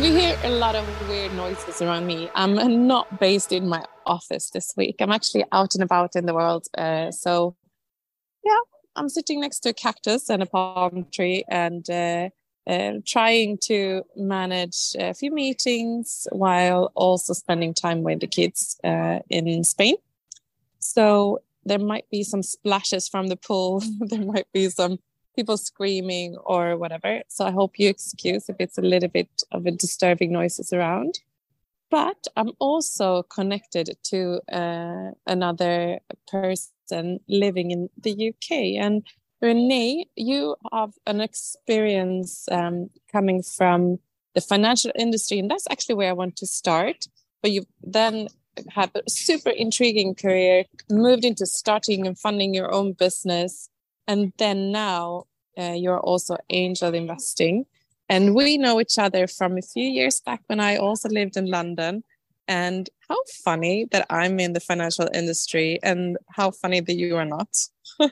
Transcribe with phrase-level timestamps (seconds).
[0.00, 3.84] if you hear a lot of weird noises around me, I'm not based in my
[4.06, 4.96] office this week.
[4.98, 6.68] I'm actually out and about in the world.
[6.76, 7.54] Uh, so,
[8.42, 8.60] yeah,
[8.96, 12.30] I'm sitting next to a cactus and a palm tree and uh,
[12.66, 19.18] uh, trying to manage a few meetings while also spending time with the kids uh,
[19.28, 19.96] in Spain.
[20.78, 23.82] So, there might be some splashes from the pool.
[24.00, 24.98] there might be some
[25.36, 27.22] people screaming or whatever.
[27.28, 31.20] So I hope you excuse if it's a little bit of a disturbing noises around.
[31.90, 35.98] But I'm also connected to uh, another
[36.28, 38.80] person living in the UK.
[38.80, 39.04] And
[39.42, 43.98] Renee, you have an experience um, coming from
[44.34, 47.06] the financial industry, and that's actually where I want to start.
[47.42, 48.28] But you then
[48.68, 53.69] had a super intriguing career, moved into starting and funding your own business,
[54.10, 57.64] and then now uh, you're also angel investing.
[58.08, 61.46] And we know each other from a few years back when I also lived in
[61.46, 62.02] London.
[62.48, 67.24] And how funny that I'm in the financial industry and how funny that you are
[67.24, 67.56] not.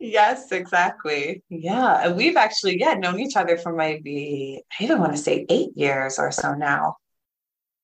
[0.00, 1.44] yes, exactly.
[1.48, 2.10] Yeah.
[2.10, 6.18] we've actually, yeah, known each other for maybe, I even want to say eight years
[6.18, 6.96] or so now.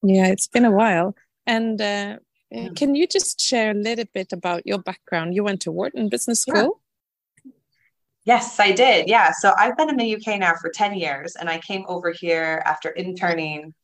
[0.02, 1.14] Yeah, it's been a while.
[1.46, 2.16] And uh,
[2.74, 5.36] can you just share a little bit about your background?
[5.36, 6.80] You went to Wharton Business School?
[8.24, 9.08] Yes, I did.
[9.08, 9.32] Yeah.
[9.32, 12.62] So I've been in the UK now for 10 years, and I came over here
[12.64, 13.74] after interning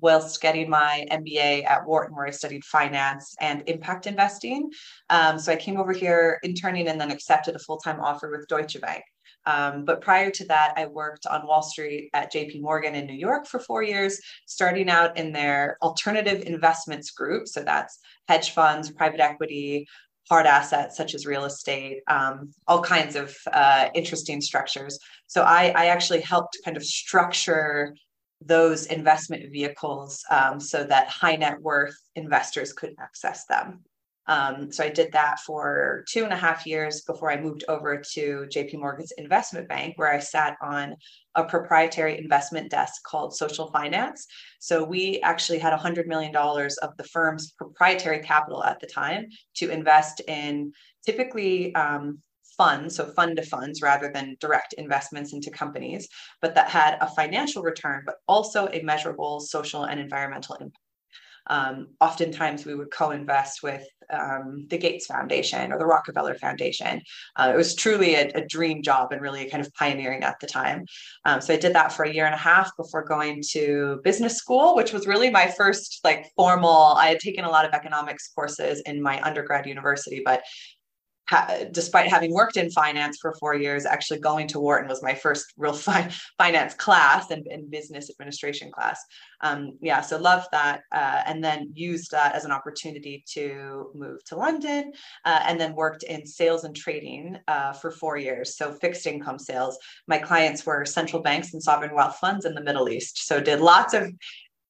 [0.00, 4.70] whilst getting my MBA at Wharton, where I studied finance and impact investing.
[5.10, 8.48] Um, so I came over here interning and then accepted a full time offer with
[8.48, 9.04] Deutsche Bank.
[9.46, 13.14] Um, but prior to that, I worked on Wall Street at JP Morgan in New
[13.14, 17.46] York for four years, starting out in their alternative investments group.
[17.46, 19.86] So that's hedge funds, private equity,
[20.28, 24.98] hard assets such as real estate, um, all kinds of uh, interesting structures.
[25.26, 27.94] So I, I, actually helped kind of structure
[28.40, 33.84] those investment vehicles um, so that high net worth investors could access them.
[34.26, 38.02] Um, so I did that for two and a half years before I moved over
[38.14, 40.96] to JP Morgan's investment bank, where I sat on
[41.34, 44.26] a proprietary investment desk called Social Finance.
[44.60, 49.26] So we actually had $100 million of the firm's proprietary capital at the time
[49.56, 50.72] to invest in
[51.04, 52.18] typically um,
[52.56, 56.08] funds, so fund to funds rather than direct investments into companies,
[56.40, 60.83] but that had a financial return, but also a measurable social and environmental impact.
[61.46, 67.00] Um, oftentimes, we would co invest with um, the Gates Foundation or the Rockefeller Foundation.
[67.36, 70.46] Uh, it was truly a, a, dream job and really kind of pioneering at the
[70.46, 70.84] time.
[71.24, 74.36] Um, so I did that for a year and a half before going to business
[74.36, 76.94] school, which was really my first like formal.
[76.96, 80.42] I had taken a lot of economics courses in my undergrad university, but
[81.28, 85.14] ha- despite having worked in finance for four years, actually going to Wharton was my
[85.14, 89.00] first real fi- finance class and, and, business administration class.
[89.40, 94.22] Um, yeah, so loved that, uh, and then used that as an opportunity to move
[94.26, 94.92] to London,
[95.24, 98.56] uh, and then worked in sales and trading uh, for four years.
[98.56, 99.78] So fixed income sales.
[100.06, 103.26] My clients were central banks and sovereign wealth funds in the Middle East.
[103.26, 104.12] So did lots of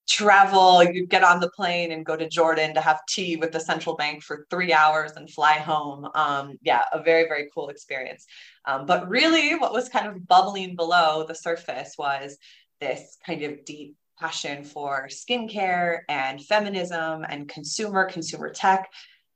[0.09, 3.61] travel, you'd get on the plane and go to Jordan to have tea with the
[3.61, 6.09] central bank for three hours and fly home.
[6.15, 8.27] Um, yeah, a very, very cool experience.
[8.67, 12.37] Um, but really, what was kind of bubbling below the surface was
[12.81, 18.89] this kind of deep passion for skincare and feminism and consumer, consumer tech.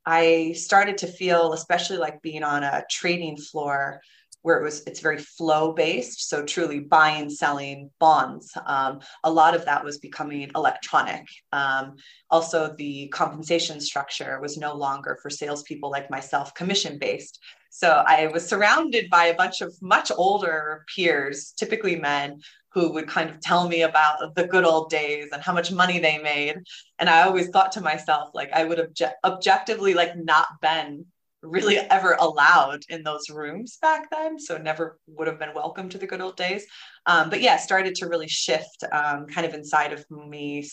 [0.06, 4.00] I started to feel, especially like being on a trading floor,
[4.42, 8.52] where it was it's very flow based so truly buying selling bonds.
[8.66, 11.26] Um, a lot of that was becoming electronic.
[11.52, 11.96] Um,
[12.30, 17.38] also the compensation structure was no longer for salespeople like myself commission based
[17.70, 22.38] so i was surrounded by a bunch of much older peers typically men
[22.72, 25.98] who would kind of tell me about the good old days and how much money
[25.98, 26.56] they made.
[26.98, 31.06] And i always thought to myself like i would have obje- objectively like not been
[31.42, 34.38] really ever allowed in those rooms back then.
[34.38, 36.64] So never would have been welcome to the good old days.
[37.06, 40.68] Um, but yeah, started to really shift um, kind of inside of me.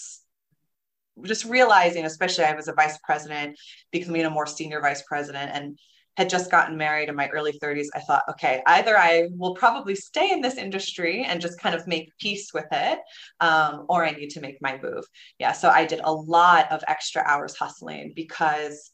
[1.23, 3.57] Just realizing, especially I was a vice president,
[3.91, 5.77] becoming a more senior vice president, and
[6.17, 9.95] had just gotten married in my early 30s, I thought, okay, either I will probably
[9.95, 12.99] stay in this industry and just kind of make peace with it,
[13.41, 15.03] um, or I need to make my move.
[15.39, 18.91] Yeah, so I did a lot of extra hours hustling because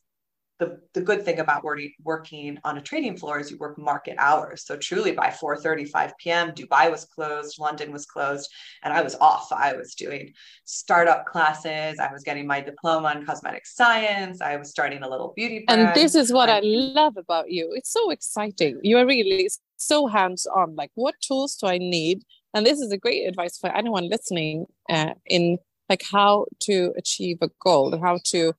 [0.61, 4.63] the, the good thing about working, on a trading floor is you work market hours.
[4.67, 8.47] So truly by 4:35 p.m., Dubai was closed, London was closed,
[8.83, 9.51] and I was off.
[9.51, 10.33] I was doing
[10.65, 11.97] startup classes.
[11.99, 14.39] I was getting my diploma in cosmetic science.
[14.39, 15.81] I was starting a little beauty brand.
[15.81, 17.71] And this is what I, I love about you.
[17.73, 18.79] It's so exciting.
[18.83, 20.75] You are really so hands-on.
[20.75, 22.23] Like, what tools do I need
[22.53, 25.57] and this is a great advice for anyone listening uh, in
[25.89, 28.53] like how to achieve a goal how to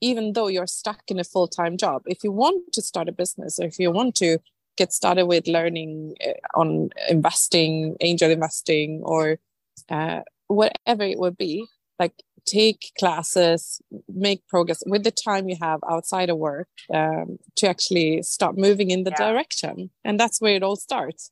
[0.00, 3.58] even though you're stuck in a full-time job if you want to start a business
[3.58, 4.38] or if you want to
[4.76, 9.38] get started with learning uh, on investing angel investing or
[9.90, 11.66] uh, whatever it would be
[11.98, 12.12] like
[12.46, 18.22] take classes make progress with the time you have outside of work um, to actually
[18.22, 19.30] start moving in the yeah.
[19.30, 21.30] direction and that's where it all starts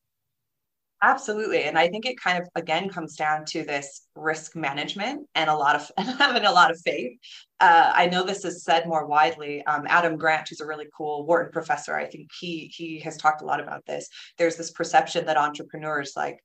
[1.02, 1.64] Absolutely.
[1.64, 5.54] And I think it kind of again comes down to this risk management and a
[5.54, 7.12] lot of having a lot of faith.
[7.60, 9.64] Uh, I know this is said more widely.
[9.66, 13.42] Um, Adam Grant, who's a really cool Wharton professor, I think he he has talked
[13.42, 14.08] a lot about this.
[14.38, 16.40] There's this perception that entrepreneurs like,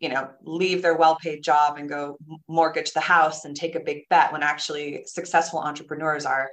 [0.00, 2.16] you know, leave their well-paid job and go
[2.48, 6.50] mortgage the house and take a big bet when actually successful entrepreneurs are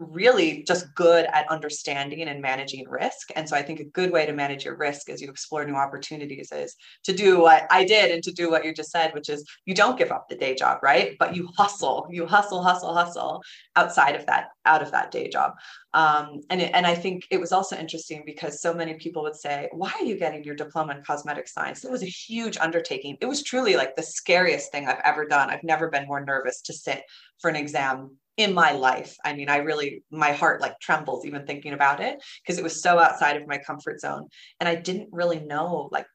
[0.00, 3.28] really just good at understanding and managing risk.
[3.36, 5.74] And so I think a good way to manage your risk as you explore new
[5.74, 6.74] opportunities is
[7.04, 9.74] to do what I did and to do what you just said, which is you
[9.74, 11.16] don't give up the day job, right?
[11.18, 13.42] But you hustle, you hustle, hustle, hustle
[13.76, 15.52] outside of that, out of that day job.
[15.92, 19.36] Um, and, it, and I think it was also interesting because so many people would
[19.36, 21.84] say, why are you getting your diploma in cosmetic science?
[21.84, 23.18] It was a huge undertaking.
[23.20, 25.50] It was truly like the scariest thing I've ever done.
[25.50, 27.02] I've never been more nervous to sit
[27.40, 29.16] for an exam in my life.
[29.24, 32.82] I mean, I really, my heart like trembles even thinking about it because it was
[32.82, 34.28] so outside of my comfort zone.
[34.58, 36.06] And I didn't really know like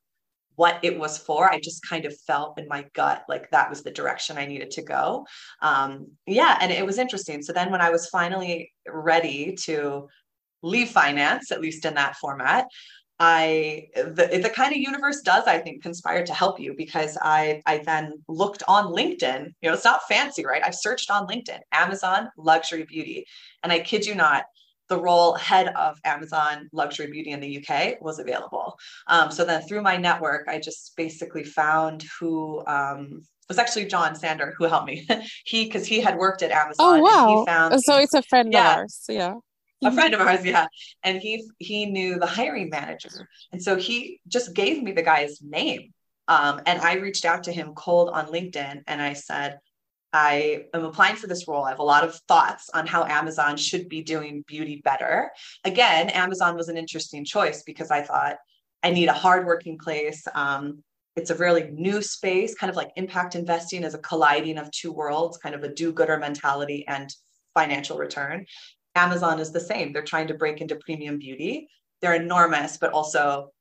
[0.56, 1.52] what it was for.
[1.52, 4.72] I just kind of felt in my gut like that was the direction I needed
[4.72, 5.26] to go.
[5.62, 6.58] Um, yeah.
[6.62, 7.42] And it was interesting.
[7.42, 10.08] So then when I was finally ready to
[10.64, 12.66] leave finance, at least in that format,
[13.20, 17.62] I the, the kind of universe does I think conspire to help you because I
[17.66, 19.54] I then looked on LinkedIn.
[19.62, 20.62] You know, it's not fancy, right?
[20.64, 23.26] I've searched on LinkedIn, Amazon luxury beauty,
[23.64, 24.44] and I kid you not,
[24.90, 28.78] the role head of Amazon luxury beauty in the UK was available.
[29.08, 34.16] Um, so then through my network, I just basically found who um, was actually John
[34.16, 35.08] Sander who helped me.
[35.46, 36.76] he because he had worked at Amazon.
[36.80, 37.46] Oh wow!
[37.46, 39.06] Found, so it's a friend yeah, of ours.
[39.08, 39.36] Yeah
[39.84, 40.68] a friend of ours yeah.
[41.04, 43.28] And he he knew the hiring manager.
[43.52, 45.94] And so he just gave me the guy's name.
[46.28, 49.60] Um, and i reached out to him cold on linkedin and i said
[50.12, 51.66] i am applying for this role.
[51.66, 55.32] I have a lot of thoughts on how amazon should be doing beauty better.
[55.64, 58.38] Again amazon was an interesting choice because i thought
[58.82, 60.26] i need a hardworking place.
[60.34, 60.84] Um,
[61.16, 64.92] it's a really new space kind of like impact investing as a colliding of two
[64.92, 67.14] worlds kind of a do-gooder mentality and
[67.54, 68.46] financial return
[68.96, 69.92] Amazon is the same.
[69.92, 71.68] They're trying to break into premium beauty.
[72.02, 73.52] They're enormous, but also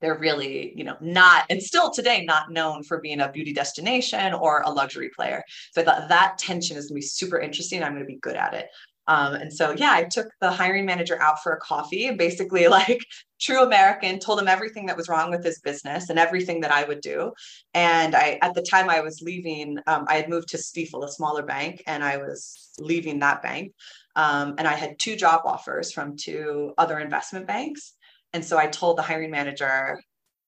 [0.00, 4.34] they're really, you know, not and still today not known for being a beauty destination
[4.34, 5.42] or a luxury player.
[5.72, 7.82] So I thought that tension is gonna be super interesting.
[7.82, 8.68] I'm gonna be good at it.
[9.08, 13.04] Um, and so, yeah, I took the hiring manager out for a coffee, basically like
[13.40, 16.84] true American, told him everything that was wrong with his business and everything that I
[16.84, 17.32] would do.
[17.74, 21.10] And I, at the time I was leaving, um, I had moved to Stifel, a
[21.10, 23.72] smaller bank, and I was leaving that bank.
[24.16, 27.92] Um, and I had two job offers from two other investment banks.
[28.32, 30.00] And so I told the hiring manager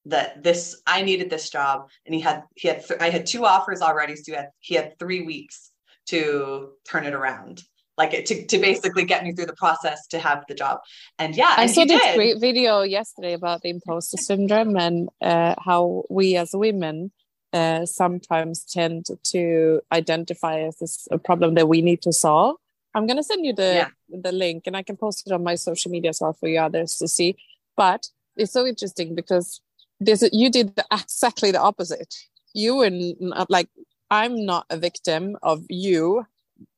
[0.06, 3.44] that this I needed this job, and he had he had th- I had two
[3.44, 5.70] offers already, so he had he had three weeks
[6.06, 7.62] to turn it around
[7.98, 10.78] like it, to, to basically get me through the process to have the job.
[11.18, 12.14] And yeah, I and saw this did.
[12.16, 17.10] great video yesterday about the imposter syndrome and uh, how we as women
[17.52, 22.56] uh, sometimes tend to identify as this a problem that we need to solve
[22.94, 23.88] I'm gonna send you the yeah.
[24.08, 26.58] the link and I can post it on my social media as well for you
[26.58, 27.36] others to see.
[27.76, 29.60] But it's so interesting because
[30.00, 32.14] this you did the, exactly the opposite.
[32.54, 33.16] You and
[33.48, 33.68] like
[34.10, 36.26] I'm not a victim of you,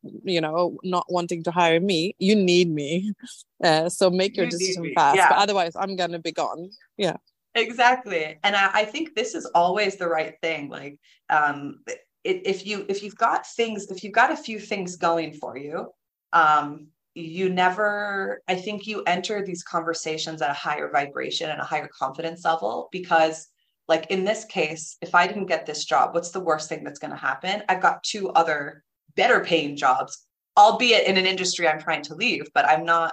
[0.03, 2.15] you know, not wanting to hire me.
[2.19, 3.13] You need me,
[3.65, 5.17] uh, so make your you decision fast.
[5.17, 5.29] Yeah.
[5.29, 6.71] But otherwise, I'm gonna be gone.
[6.97, 7.17] Yeah,
[7.55, 8.39] exactly.
[8.43, 10.69] And I, I think this is always the right thing.
[10.69, 11.81] Like, um,
[12.25, 15.89] if you if you've got things, if you've got a few things going for you,
[16.33, 21.65] um, you never i think you enter these conversations at a higher vibration and a
[21.65, 23.49] higher confidence level because
[23.89, 27.01] like in this case if i didn't get this job what's the worst thing that's
[27.01, 28.85] going to happen i've got two other
[29.23, 30.13] better paying jobs
[30.57, 33.13] albeit in an industry i'm trying to leave but i'm not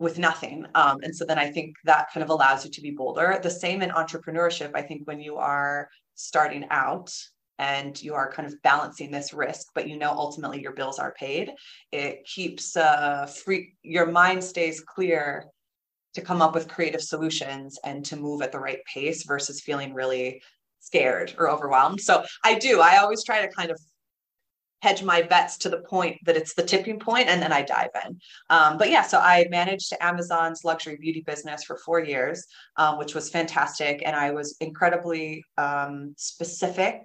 [0.00, 0.66] with nothing.
[0.74, 3.38] Um, and so then i think that kind of allows you to be bolder.
[3.42, 7.10] The same in entrepreneurship i think when you are starting out
[7.58, 11.14] and you are kind of balancing this risk but you know ultimately your bills are
[11.24, 11.52] paid
[11.92, 15.44] it keeps uh free your mind stays clear
[16.14, 19.94] to come up with creative solutions and to move at the right pace versus feeling
[19.94, 20.42] really
[20.80, 22.00] scared or overwhelmed.
[22.00, 23.78] So i do i always try to kind of
[24.82, 27.90] hedge my bets to the point that it's the tipping point and then I dive
[28.06, 28.18] in.
[28.50, 33.14] Um, but yeah, so I managed Amazon's luxury beauty business for four years, um, which
[33.14, 34.02] was fantastic.
[34.04, 37.02] And I was incredibly um, specific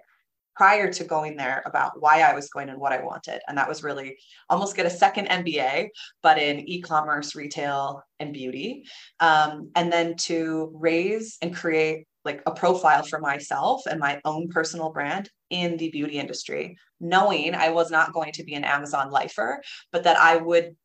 [0.59, 3.39] prior to going there about why I was going and what I wanted.
[3.47, 4.17] And that was really
[4.49, 5.87] almost get a second MBA,
[6.21, 8.83] but in e commerce, retail, and beauty.
[9.21, 14.49] Um, and then to raise and create like a profile for myself and my own
[14.49, 19.09] personal brand in the beauty industry, knowing I was not going to be an Amazon
[19.09, 19.61] lifer,
[19.91, 20.75] but that I would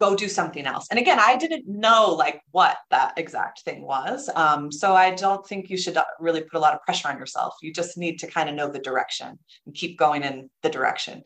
[0.00, 0.86] go do something else.
[0.90, 4.28] And again, I didn't know like what that exact thing was.
[4.34, 7.18] Um, so I don't think you should uh, really put a lot of pressure on
[7.18, 7.54] yourself.
[7.62, 11.22] You just need to kind of know the direction and keep going in the direction.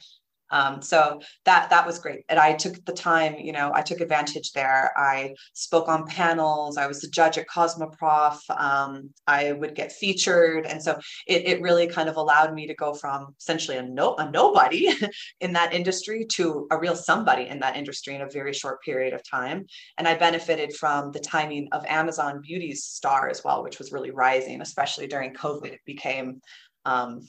[0.51, 2.25] Um, so that that was great.
[2.29, 4.93] And I took the time, you know, I took advantage there.
[4.97, 6.77] I spoke on panels.
[6.77, 8.39] I was the judge at Cosmoprof.
[8.51, 12.75] Um, I would get featured, and so it, it really kind of allowed me to
[12.75, 14.91] go from essentially a no a nobody
[15.41, 19.13] in that industry to a real somebody in that industry in a very short period
[19.13, 19.67] of time.
[19.99, 24.11] And I benefited from the timing of Amazon Beauty's star as well, which was really
[24.11, 25.73] rising, especially during COVID.
[25.73, 26.41] It became
[26.85, 27.27] um,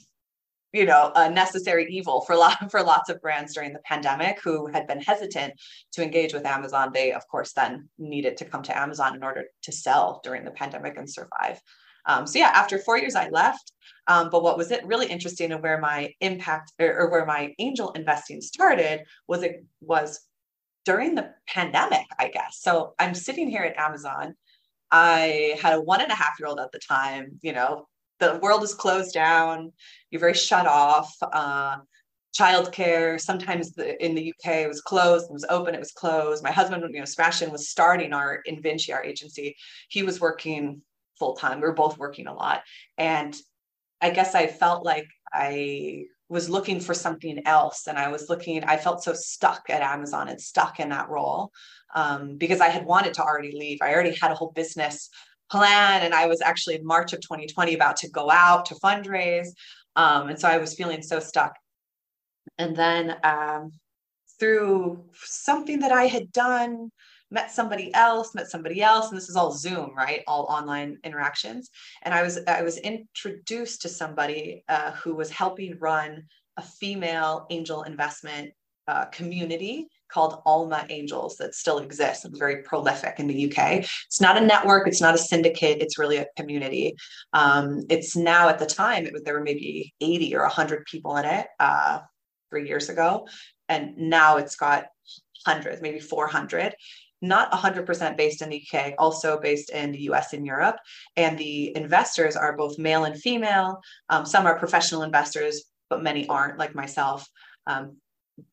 [0.72, 4.66] you know a necessary evil for lot for lots of brands during the pandemic who
[4.66, 5.54] had been hesitant
[5.92, 6.90] to engage with Amazon.
[6.92, 10.50] They of course then needed to come to Amazon in order to sell during the
[10.50, 11.60] pandemic and survive.
[12.06, 13.72] Um, so yeah, after four years I left.
[14.06, 17.54] Um, but what was it really interesting and where my impact or, or where my
[17.58, 20.20] angel investing started was it was
[20.84, 22.58] during the pandemic, I guess.
[22.60, 24.34] So I'm sitting here at Amazon.
[24.90, 27.86] I had a one and a half year old at the time, you know,
[28.20, 29.72] the world is closed down.
[30.10, 31.12] You're very shut off.
[31.20, 31.78] Uh,
[32.38, 36.44] childcare sometimes the, in the uk was closed it was open it was closed.
[36.44, 39.56] My husband you know sebastian was starting our invinci our agency.
[39.88, 40.82] He was working
[41.18, 42.62] full time we were both working a lot.
[42.98, 43.36] And
[44.00, 47.88] i guess i felt like i was looking for something else.
[47.88, 51.50] And i was looking i felt so stuck at amazon and stuck in that role
[51.96, 53.78] um, because i had wanted to already leave.
[53.82, 55.10] I already had a whole business
[55.50, 56.02] plan.
[56.02, 59.48] And I was actually in March of 2020 about to go out to fundraise.
[59.96, 61.54] Um, and so I was feeling so stuck.
[62.58, 63.72] And then um,
[64.38, 66.90] through something that I had done,
[67.30, 70.22] met somebody else, met somebody else, and this is all Zoom, right?
[70.26, 71.70] All online interactions.
[72.02, 76.24] And I was I was introduced to somebody uh, who was helping run
[76.56, 78.52] a female angel investment
[78.88, 82.24] uh, community called Alma Angels that still exists.
[82.24, 83.84] It's very prolific in the UK.
[84.06, 86.94] It's not a network, it's not a syndicate, it's really a community.
[87.32, 91.16] Um, it's now at the time, it was, there were maybe 80 or 100 people
[91.16, 92.00] in it uh,
[92.50, 93.26] three years ago.
[93.68, 94.86] And now it's got
[95.46, 96.74] hundreds, maybe 400
[97.22, 100.76] not 100% based in the UK, also based in the US and Europe.
[101.16, 103.80] And the investors are both male and female.
[104.08, 107.28] Um, some are professional investors, but many aren't, like myself.
[107.66, 107.96] Um,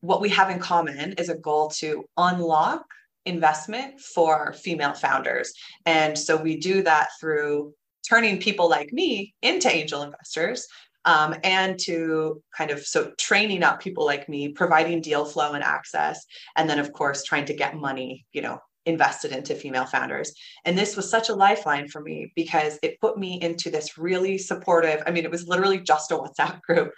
[0.00, 2.84] what we have in common is a goal to unlock
[3.26, 5.52] investment for female founders.
[5.86, 7.74] And so we do that through
[8.08, 10.66] turning people like me into angel investors
[11.04, 15.64] um, and to kind of so training up people like me, providing deal flow and
[15.64, 16.24] access,
[16.56, 20.32] and then of course trying to get money, you know, invested into female founders.
[20.64, 24.38] And this was such a lifeline for me because it put me into this really
[24.38, 25.02] supportive.
[25.06, 26.92] I mean, it was literally just a WhatsApp group.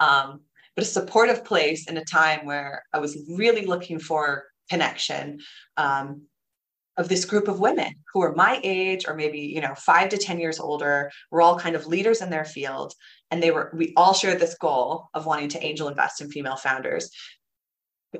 [0.00, 0.40] Um,
[0.76, 5.40] but a supportive place in a time where I was really looking for connection
[5.76, 6.22] um,
[6.96, 10.18] of this group of women who are my age or maybe you know five to
[10.18, 12.92] ten years older we're all kind of leaders in their field.
[13.30, 16.56] And they were we all shared this goal of wanting to angel invest in female
[16.56, 17.10] founders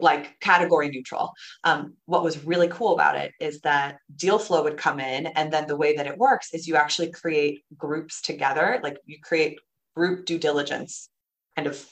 [0.00, 1.32] like category neutral.
[1.64, 5.52] Um, what was really cool about it is that deal flow would come in and
[5.52, 8.80] then the way that it works is you actually create groups together.
[8.82, 9.58] Like you create
[9.94, 11.08] group due diligence
[11.56, 11.86] kind of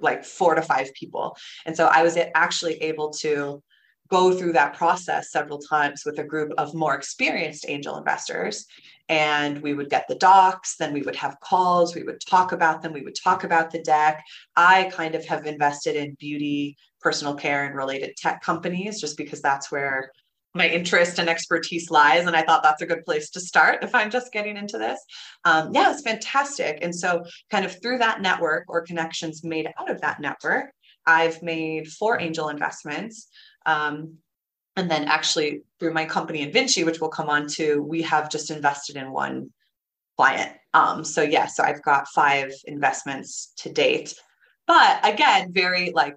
[0.00, 1.36] like four to five people.
[1.64, 3.62] And so I was actually able to
[4.08, 8.66] go through that process several times with a group of more experienced angel investors.
[9.08, 12.82] And we would get the docs, then we would have calls, we would talk about
[12.82, 14.24] them, we would talk about the deck.
[14.56, 19.40] I kind of have invested in beauty, personal care, and related tech companies just because
[19.40, 20.10] that's where
[20.56, 22.26] my interest and expertise lies.
[22.26, 25.00] And I thought that's a good place to start if I'm just getting into this.
[25.44, 26.78] Um, yeah, it's fantastic.
[26.82, 30.72] And so, kind of through that network or connections made out of that network,
[31.06, 33.28] I've made four angel investments.
[33.64, 34.18] Um,
[34.76, 38.50] and then, actually, through my company Invinci, which we'll come on to, we have just
[38.50, 39.50] invested in one
[40.16, 40.52] client.
[40.74, 44.14] Um, so, yeah, so I've got five investments to date.
[44.66, 46.16] But again, very like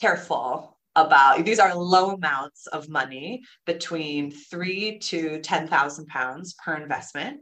[0.00, 6.74] careful about these are low amounts of money between three to ten thousand pounds per
[6.74, 7.40] investment.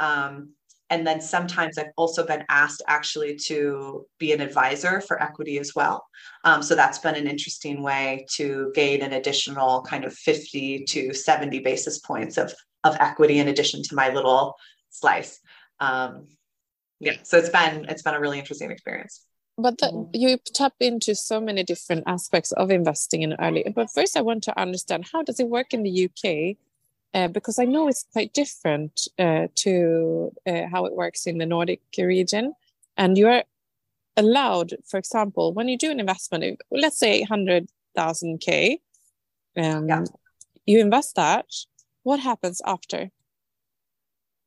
[0.00, 0.54] Um,
[0.90, 5.74] and then sometimes I've also been asked actually to be an advisor for equity as
[5.74, 6.04] well.
[6.44, 11.14] Um, so that's been an interesting way to gain an additional kind of 50 to
[11.14, 14.54] 70 basis points of, of equity in addition to my little
[14.90, 15.40] slice.
[15.80, 16.28] Um,
[17.00, 19.24] yeah, so it's been it's been a really interesting experience.
[19.56, 20.10] But mm-hmm.
[20.12, 23.64] you tap into so many different aspects of investing in early.
[23.74, 26.56] But first, I want to understand how does it work in the UK
[27.14, 31.46] uh, because I know it's quite different uh, to uh, how it works in the
[31.46, 32.54] Nordic region.
[32.96, 33.44] And you're
[34.16, 38.80] allowed, for example, when you do an investment, let's say 100,000 K,
[39.56, 40.04] um, yeah.
[40.66, 41.46] you invest that,
[42.02, 43.10] what happens after?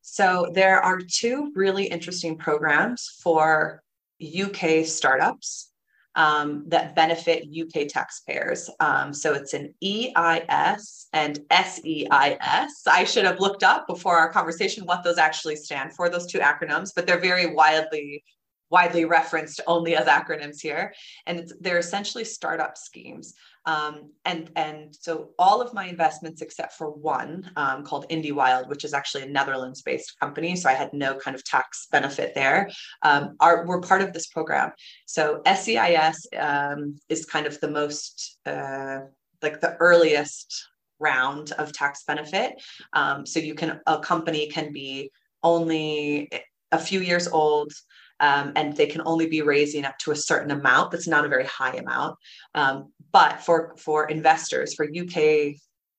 [0.02, 3.82] So there are two really interesting programs for
[4.22, 5.72] UK startups
[6.18, 8.70] um, that benefit UK taxpayers.
[8.80, 12.88] Um, so it's an EIS and SEIS.
[12.90, 16.40] I should have looked up before our conversation what those actually stand for, those two
[16.40, 18.24] acronyms, but they're very widely
[18.70, 20.94] widely referenced only as acronyms here
[21.26, 23.34] and they're essentially startup schemes
[23.68, 28.86] um, and and so all of my investments except for one um, called IndieWild, which
[28.86, 32.70] is actually a Netherlands-based company, so I had no kind of tax benefit there,
[33.04, 34.72] um, are were part of this program.
[35.06, 39.00] So SEIS um, is kind of the most uh,
[39.42, 40.68] like the earliest
[41.00, 42.54] round of tax benefit.
[42.94, 45.12] Um, so you can a company can be
[45.44, 46.30] only
[46.72, 47.72] a few years old
[48.20, 50.92] um, and they can only be raising up to a certain amount.
[50.92, 52.18] That's not a very high amount.
[52.56, 55.56] Um, but for, for investors, for UK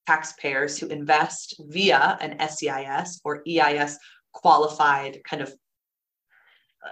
[0.07, 3.99] taxpayers who invest via an SEIS or EIS
[4.33, 5.53] qualified kind of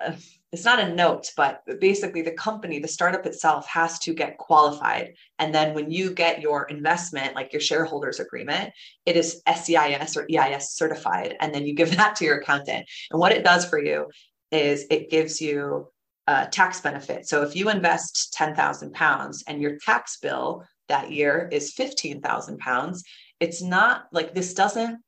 [0.05, 0.13] uh,
[0.53, 5.13] it's not a note, but basically the company, the startup itself has to get qualified.
[5.39, 8.71] And then when you get your investment, like your shareholders agreement,
[9.05, 11.37] it is SEIS or EIS certified.
[11.41, 12.87] And then you give that to your accountant.
[13.11, 14.07] And what it does for you
[14.51, 15.89] is it gives you
[16.27, 17.29] a tax benefit.
[17.29, 23.05] So if you invest 10,000 pounds and your tax bill that year is 15,000 pounds,
[23.41, 25.01] it's not like this doesn't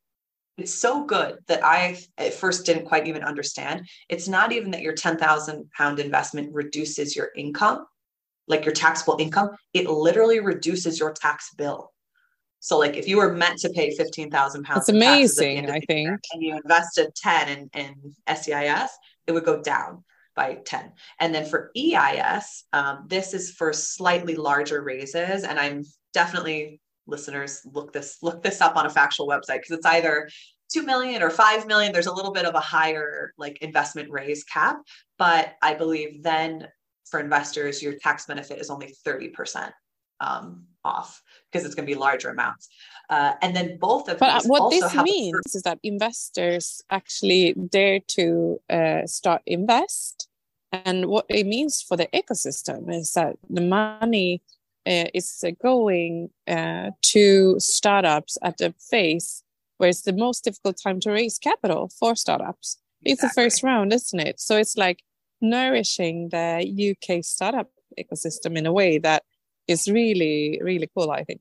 [0.58, 3.88] it's so good that I at first didn't quite even understand.
[4.08, 7.86] It's not even that your 10,000 pound investment reduces your income,
[8.48, 11.92] like your taxable income, it literally reduces your tax bill.
[12.60, 16.42] So, like, if you were meant to pay 15,000 pounds, it's amazing, I think, and
[16.42, 18.90] you invested 10 in, in SEIS,
[19.28, 20.92] it would go down by 10.
[21.20, 25.44] And then for EIS, um, this is for slightly larger raises.
[25.44, 29.86] And I'm definitely listeners look this look this up on a factual website because it's
[29.86, 30.28] either
[30.72, 34.44] 2 million or 5 million there's a little bit of a higher like investment raise
[34.44, 34.76] cap
[35.16, 36.68] but i believe then
[37.10, 39.72] for investors your tax benefit is only 30%
[40.20, 42.68] um, off because it's going to be larger amounts.
[43.10, 48.60] Uh, and then both of but what this means is that investors actually dare to
[48.68, 50.28] uh, start invest,
[50.72, 54.42] and what it means for the ecosystem is that the money
[54.86, 59.42] uh, is going uh, to startups at a phase
[59.78, 62.76] where it's the most difficult time to raise capital for startups.
[63.04, 63.12] Exactly.
[63.12, 64.40] It's the first round, isn't it?
[64.40, 65.02] So it's like
[65.40, 69.22] nourishing the UK startup ecosystem in a way that
[69.66, 71.40] is really, really cool, I think.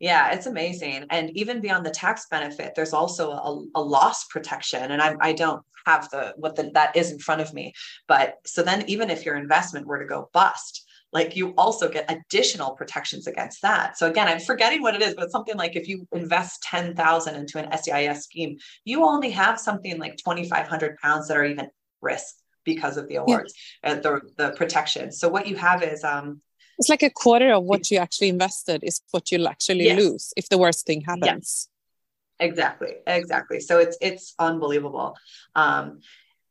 [0.00, 1.06] Yeah, it's amazing.
[1.10, 4.92] And even beyond the tax benefit, there's also a, a loss protection.
[4.92, 7.72] And I, I don't have the what the, that is in front of me.
[8.06, 12.10] But so then even if your investment were to go bust, like you also get
[12.10, 13.96] additional protections against that.
[13.96, 17.58] So again, I'm forgetting what it is, but something like if you invest 10,000 into
[17.58, 21.70] an SEIS scheme, you only have something like 2,500 pounds that are even
[22.02, 22.34] risk
[22.64, 23.92] because of the awards yeah.
[23.92, 25.10] and the, the protection.
[25.10, 26.42] So what you have is um,
[26.78, 29.98] it's like a quarter of what you actually invested is what you'll actually yes.
[29.98, 31.24] lose if the worst thing happens.
[31.26, 31.68] Yes.
[32.40, 33.58] Exactly, exactly.
[33.58, 35.16] So it's it's unbelievable.
[35.56, 36.00] Um,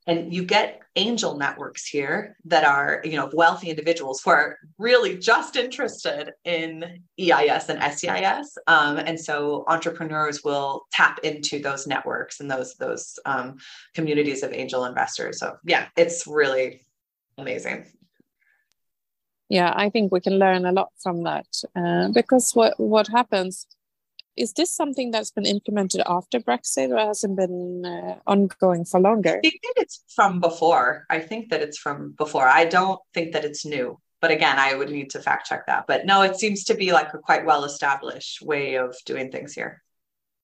[0.08, 5.18] and you get angel networks here that are you know wealthy individuals who are really
[5.18, 12.40] just interested in eis and seis um, and so entrepreneurs will tap into those networks
[12.40, 13.58] and those those um,
[13.94, 16.82] communities of angel investors so yeah it's really
[17.38, 17.86] amazing
[19.50, 23.68] yeah i think we can learn a lot from that uh, because what what happens
[24.36, 29.42] is this something that's been implemented after brexit or hasn't been uh, ongoing for longer?
[29.44, 31.08] I think it's from before.
[31.10, 32.48] I think that it's from before.
[32.48, 35.86] I don't think that it's new but again i would need to fact check that.
[35.88, 39.54] But no it seems to be like a quite well established way of doing things
[39.54, 39.82] here.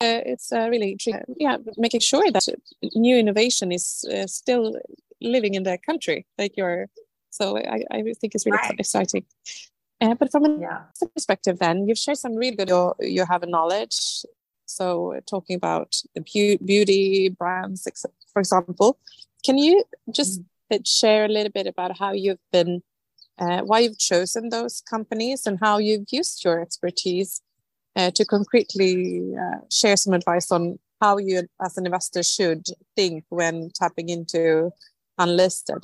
[0.01, 0.97] Uh, it's uh, really
[1.37, 2.45] yeah making sure that
[2.95, 4.75] new innovation is uh, still
[5.21, 6.87] living in the country like your
[7.33, 8.79] so I, I think it's really right.
[8.79, 9.25] exciting.
[9.99, 10.81] Uh, but from a yeah.
[11.15, 12.69] perspective, then you've shared some really good.
[12.69, 13.97] You, you have a knowledge.
[14.65, 17.87] So talking about the beauty brands,
[18.31, 18.99] for example.
[19.43, 20.83] Can you just mm-hmm.
[20.85, 22.81] share a little bit about how you've been,
[23.39, 27.41] uh, why you've chosen those companies and how you've used your expertise
[27.95, 32.65] uh, to concretely uh, share some advice on how you as an investor should
[32.95, 34.71] think when tapping into
[35.17, 35.83] unlisted?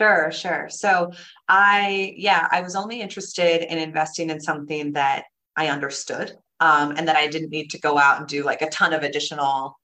[0.00, 0.68] Sure, sure.
[0.70, 1.10] So
[1.48, 5.24] I, yeah, I was only interested in investing in something that
[5.56, 8.70] I understood um, and that I didn't need to go out and do like a
[8.70, 9.76] ton of additional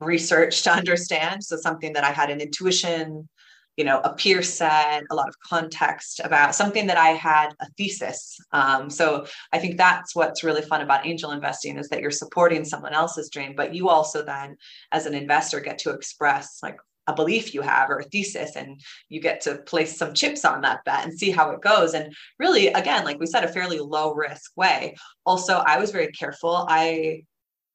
[0.00, 1.44] research to understand.
[1.44, 3.28] So something that I had an intuition,
[3.76, 7.66] you know, a peer set, a lot of context about something that I had a
[7.76, 8.38] thesis.
[8.52, 12.64] Um, so I think that's what's really fun about angel investing is that you're supporting
[12.64, 14.56] someone else's dream, but you also then,
[14.92, 18.80] as an investor, get to express like a belief you have or a thesis and
[19.08, 21.94] you get to place some chips on that bet and see how it goes.
[21.94, 24.96] And really again like we said a fairly low risk way.
[25.24, 26.66] Also i was very careful.
[26.68, 27.22] I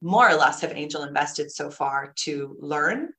[0.01, 3.09] more or less have angel invested so far to learn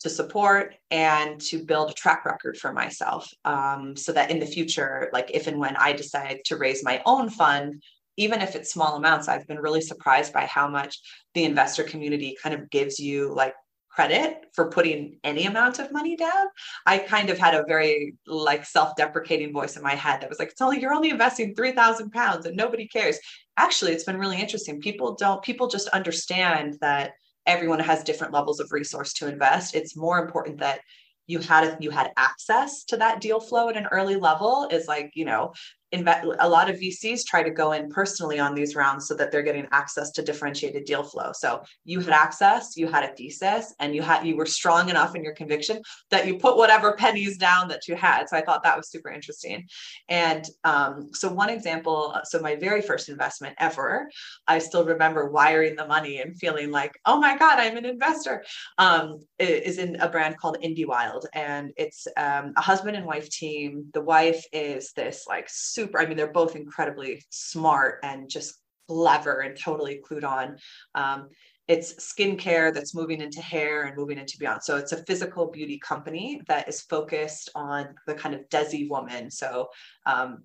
[0.00, 4.46] to support and to build a track record for myself um, so that in the
[4.46, 7.82] future like if and when i decide to raise my own fund
[8.18, 10.98] even if it's small amounts i've been really surprised by how much
[11.34, 13.54] the investor community kind of gives you like
[13.96, 16.46] credit for putting any amount of money down.
[16.84, 20.50] I kind of had a very like self-deprecating voice in my head that was like,
[20.50, 23.18] it's only you're only investing 3,000 pounds and nobody cares.
[23.56, 24.82] Actually, it's been really interesting.
[24.82, 27.12] People don't, people just understand that
[27.46, 29.74] everyone has different levels of resource to invest.
[29.74, 30.80] It's more important that
[31.26, 35.10] you had you had access to that deal flow at an early level is like
[35.14, 35.52] you know
[35.92, 39.42] a lot of VCs try to go in personally on these rounds so that they're
[39.42, 41.30] getting access to differentiated deal flow.
[41.32, 45.14] So you had access, you had a thesis, and you had you were strong enough
[45.14, 48.28] in your conviction that you put whatever pennies down that you had.
[48.28, 49.66] So I thought that was super interesting.
[50.08, 54.08] And um, so one example, so my very first investment ever,
[54.48, 58.44] I still remember wiring the money and feeling like, oh my God, I'm an investor.
[58.78, 63.28] Um, is in a brand called Indie Wild, and it's um, a husband and wife
[63.28, 63.86] team.
[63.92, 68.54] The wife is this like super, I mean, they're both incredibly smart and just
[68.88, 70.56] clever and totally clued on.
[70.94, 71.28] Um,
[71.68, 74.62] it's skincare that's moving into hair and moving into beyond.
[74.62, 79.30] So it's a physical beauty company that is focused on the kind of Desi woman.
[79.30, 79.68] So
[80.06, 80.44] um,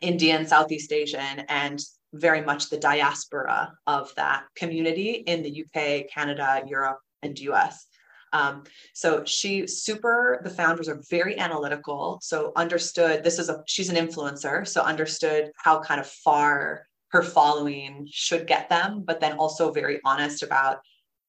[0.00, 1.80] Indian, Southeast Asian, and
[2.12, 7.86] very much the diaspora of that community in the UK, Canada, Europe, and US.
[8.32, 8.64] Um,
[8.94, 12.18] so she super, the founders are very analytical.
[12.22, 14.66] So understood this is a, she's an influencer.
[14.66, 20.00] So understood how kind of far her following should get them, but then also very
[20.04, 20.78] honest about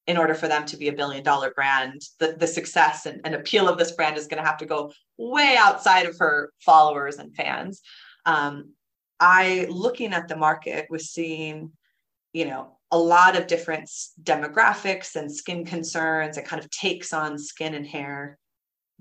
[0.07, 3.35] in order for them to be a billion dollar brand, the, the success and, and
[3.35, 7.17] appeal of this brand is going to have to go way outside of her followers
[7.17, 7.81] and fans.
[8.25, 8.73] Um,
[9.19, 11.71] I, looking at the market, was seeing,
[12.33, 13.89] you know, a lot of different
[14.23, 18.37] demographics and skin concerns and kind of takes on skin and hair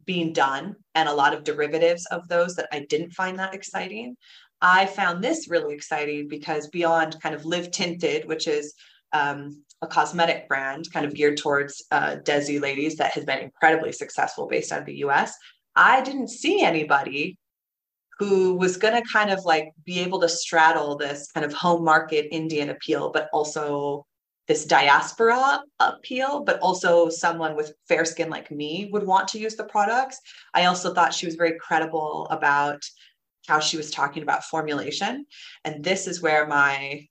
[0.04, 4.16] being done and a lot of derivatives of those that I didn't find that exciting.
[4.62, 8.74] I found this really exciting because beyond kind of Live Tinted, which is
[9.12, 13.92] um, a cosmetic brand kind of geared towards uh, Desi ladies that has been incredibly
[13.92, 15.34] successful based out of the US,
[15.74, 17.38] I didn't see anybody
[18.20, 21.82] who was going to kind of like be able to straddle this kind of home
[21.82, 24.04] market Indian appeal, but also
[24.46, 29.56] this diaspora appeal, but also someone with fair skin like me would want to use
[29.56, 30.18] the products.
[30.52, 32.82] I also thought she was very credible about
[33.48, 35.24] how she was talking about formulation.
[35.64, 37.06] And this is where my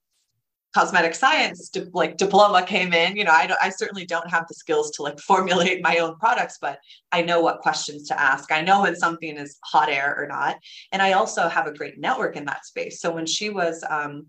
[0.73, 4.53] cosmetic science di- like diploma came in you know I, I certainly don't have the
[4.53, 6.79] skills to like formulate my own products but
[7.11, 10.57] i know what questions to ask i know when something is hot air or not
[10.91, 14.27] and i also have a great network in that space so when she was um,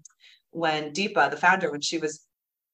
[0.51, 2.27] when deepa the founder when she was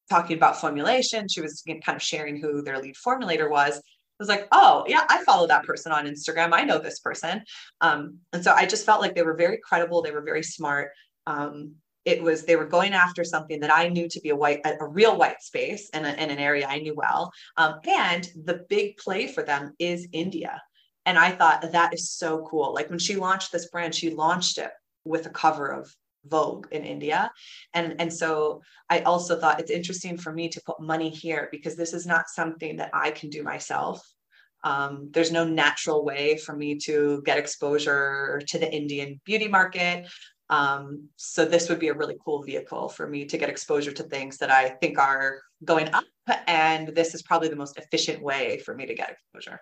[0.09, 3.83] talking about formulation she was kind of sharing who their lead formulator was
[4.19, 6.55] I was like, oh, yeah, I follow that person on Instagram.
[6.55, 7.43] I know this person.
[7.83, 10.01] Um, and so I just felt like they were very credible.
[10.01, 10.93] They were very smart.
[11.27, 11.75] Um,
[12.07, 14.77] it was they were going after something that I knew to be a white, a,
[14.81, 17.33] a real white space and in an area I knew well.
[17.57, 20.63] Um, and the big play for them is India.
[21.05, 22.73] And I thought that is so cool.
[22.73, 24.71] Like when she launched this brand, she launched it
[25.05, 25.93] with a cover of
[26.25, 27.31] Vogue in India.
[27.75, 31.77] And, and so I also thought it's interesting for me to put money here because
[31.77, 34.01] this is not something that I can do myself.
[34.65, 40.09] Um, there's no natural way for me to get exposure to the Indian beauty market.
[40.49, 44.03] Um, so this would be a really cool vehicle for me to get exposure to
[44.05, 46.05] things that I think are going up.
[46.47, 49.61] And this is probably the most efficient way for me to get exposure.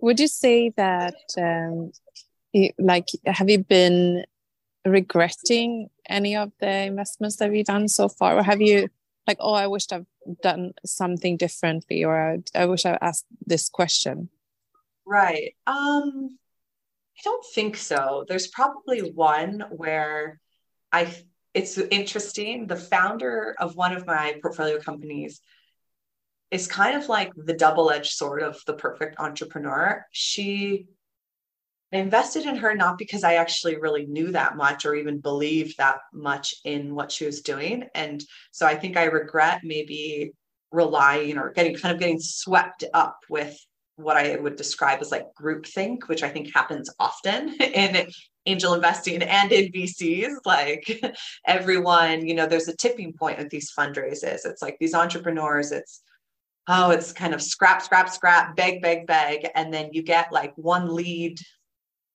[0.00, 1.92] Would you say that, um,
[2.78, 4.24] like, have you been
[4.84, 8.38] regretting any of the investments that you've done so far?
[8.38, 8.88] Or have you,
[9.26, 10.06] like, oh, I wished I've
[10.42, 14.28] done something differently or I, I wish I asked this question?
[15.06, 15.54] Right.
[15.66, 16.38] Um,
[17.18, 18.24] I don't think so.
[18.28, 20.40] There's probably one where
[20.92, 21.12] I
[21.54, 22.66] it's interesting.
[22.66, 25.40] The founder of one of my portfolio companies
[26.50, 30.04] is kind of like the double-edged sword of the perfect entrepreneur.
[30.12, 30.86] She
[31.90, 35.98] invested in her not because I actually really knew that much or even believed that
[36.12, 37.88] much in what she was doing.
[37.94, 40.32] And so I think I regret maybe
[40.70, 43.58] relying or getting kind of getting swept up with
[43.98, 48.08] what I would describe as like groupthink, which I think happens often in
[48.46, 50.36] angel investing and in VCs.
[50.46, 51.02] Like
[51.46, 54.46] everyone, you know, there's a tipping point with these fundraisers.
[54.46, 56.02] It's like these entrepreneurs, it's
[56.68, 59.48] oh, it's kind of scrap, scrap, scrap, beg, beg, beg.
[59.54, 61.40] And then you get like one lead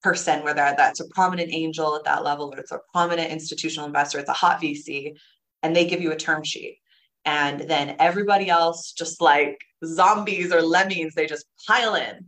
[0.02, 4.20] person, whether that's a prominent angel at that level or it's a prominent institutional investor,
[4.20, 5.18] it's a hot VC,
[5.64, 6.78] and they give you a term sheet.
[7.26, 12.26] And then everybody else, just like zombies or lemmings, they just pile in.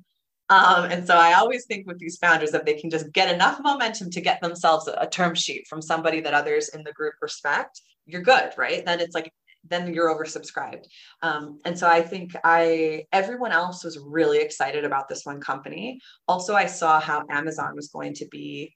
[0.49, 3.59] Um, and so I always think with these founders that they can just get enough
[3.61, 7.81] momentum to get themselves a, term sheet from somebody that others in the group respect,
[8.05, 8.85] you're good, right?
[8.85, 9.31] Then it's like
[9.67, 10.85] then you're oversubscribed.
[11.23, 15.99] Um, and so I think I everyone else was really excited about this one company.
[16.27, 18.75] Also, I saw how Amazon was going to be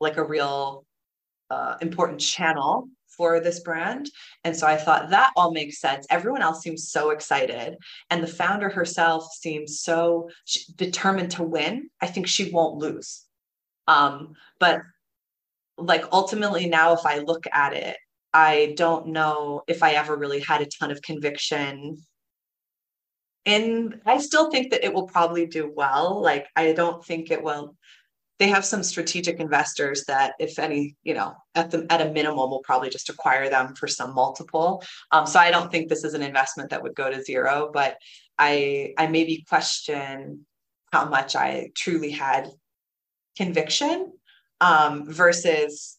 [0.00, 0.84] like a real
[1.50, 2.88] uh, important channel
[3.18, 4.08] for this brand.
[4.44, 6.06] And so I thought that all makes sense.
[6.08, 7.76] Everyone else seems so excited.
[8.08, 10.30] And the founder herself seems so
[10.76, 11.90] determined to win.
[12.00, 13.24] I think she won't lose.
[13.86, 14.80] Um, but
[15.76, 17.96] like ultimately now, if I look at it,
[18.32, 21.96] I don't know if I ever really had a ton of conviction.
[23.46, 26.20] And I still think that it will probably do well.
[26.20, 27.76] Like, I don't think it will.
[28.38, 32.50] They have some strategic investors that, if any, you know, at the at a minimum,
[32.50, 34.82] will probably just acquire them for some multiple.
[35.10, 37.70] Um, so I don't think this is an investment that would go to zero.
[37.72, 37.98] But
[38.38, 40.46] I I maybe question
[40.92, 42.48] how much I truly had
[43.36, 44.12] conviction
[44.60, 45.98] um, versus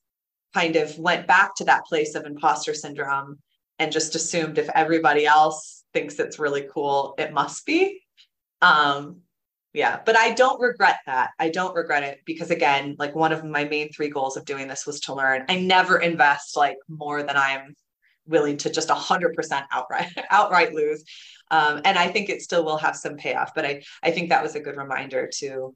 [0.53, 3.39] kind of went back to that place of imposter syndrome
[3.77, 8.01] and just assumed if everybody else thinks it's really cool, it must be.
[8.61, 9.21] Um,
[9.73, 11.31] yeah, but I don't regret that.
[11.39, 14.67] I don't regret it because again, like one of my main three goals of doing
[14.67, 15.45] this was to learn.
[15.49, 17.75] I never invest like more than I'm
[18.25, 21.03] willing to just 100% outright outright lose.
[21.51, 24.43] Um, and I think it still will have some payoff, but I I think that
[24.43, 25.75] was a good reminder to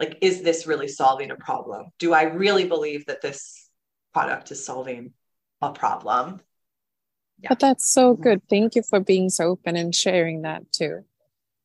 [0.00, 1.86] like is this really solving a problem?
[1.98, 3.64] Do I really believe that this
[4.14, 5.12] product is solving
[5.60, 6.40] a problem.
[7.40, 7.48] Yeah.
[7.50, 8.40] But that's so good.
[8.48, 11.04] Thank you for being so open and sharing that too.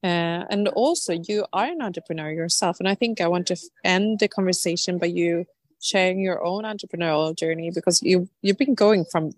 [0.04, 2.80] Uh, and also, you are an entrepreneur yourself.
[2.80, 5.46] And I think I want to end the conversation by you
[5.82, 9.32] sharing your own entrepreneurial journey because you you've been going from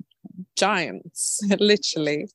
[0.55, 2.27] giants literally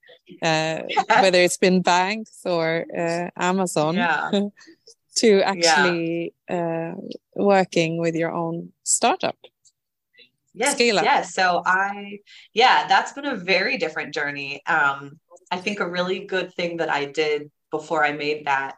[0.43, 0.81] uh,
[1.21, 4.31] whether it's been banks or uh, amazon yeah.
[5.17, 6.95] to actually yeah.
[6.95, 7.01] uh,
[7.35, 9.37] working with your own startup
[10.55, 11.05] yes scale up.
[11.05, 12.19] yes so i
[12.53, 15.19] yeah that's been a very different journey um
[15.51, 18.77] i think a really good thing that i did before i made that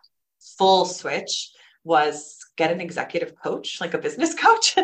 [0.59, 1.51] full switch
[1.85, 4.77] was get an executive coach like a business coach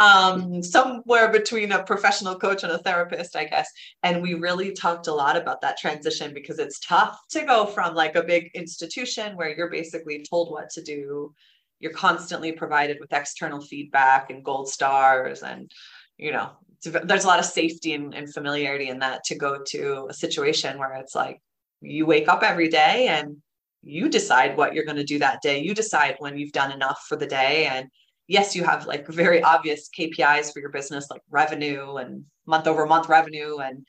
[0.00, 3.70] um, somewhere between a professional coach and a therapist, I guess.
[4.02, 7.94] And we really talked a lot about that transition because it's tough to go from
[7.94, 11.34] like a big institution where you're basically told what to do.
[11.80, 15.70] You're constantly provided with external feedback and gold stars and
[16.16, 16.50] you know
[16.82, 20.78] there's a lot of safety and, and familiarity in that to go to a situation
[20.78, 21.40] where it's like
[21.80, 23.36] you wake up every day and
[23.82, 25.60] you decide what you're going to do that day.
[25.60, 27.66] You decide when you've done enough for the day.
[27.66, 27.88] And
[28.28, 32.86] yes you have like very obvious kpis for your business like revenue and month over
[32.86, 33.84] month revenue and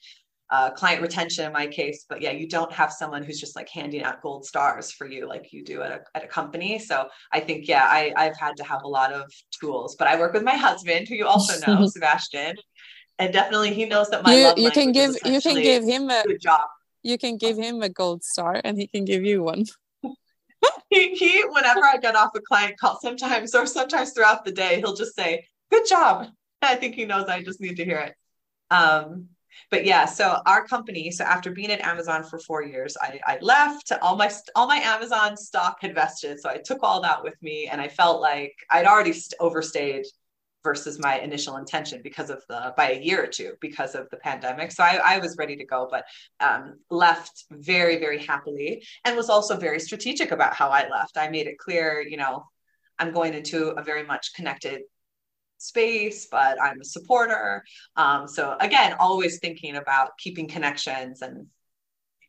[0.50, 2.06] uh, client retention in my case.
[2.10, 5.28] But yeah you don't have someone who's just like handing out gold stars for you
[5.28, 6.80] like you do at a, at a company.
[6.80, 9.96] So i think yeah I, i've had to have a lot of tools.
[9.98, 12.56] But i work with my husband who you also know sebastian.
[13.20, 16.24] And definitely he knows that my you, you can give you can give him a
[16.26, 16.68] good job
[17.04, 19.66] you can give him a gold star and he can give you one.
[20.92, 24.80] He, he whenever i get off a client call sometimes or sometimes throughout the day
[24.80, 26.28] he'll just say good job.
[26.62, 28.16] I think he knows i just need to hear it.
[28.70, 29.30] Um
[29.70, 33.38] but yeah, so our company, so after being at Amazon for four years, I, I
[33.42, 33.92] left.
[34.02, 37.68] All my all my Amazon stock had vested, so I took all that with me,
[37.68, 40.06] and I felt like I'd already overstayed
[40.64, 44.18] versus my initial intention because of the by a year or two because of the
[44.18, 44.72] pandemic.
[44.72, 46.06] So I, I was ready to go, but
[46.40, 51.18] um, left very very happily, and was also very strategic about how I left.
[51.18, 52.46] I made it clear, you know,
[53.00, 54.82] I'm going into a very much connected
[55.58, 57.64] space, but I'm a supporter.
[57.96, 61.48] Um, so again, always thinking about keeping connections and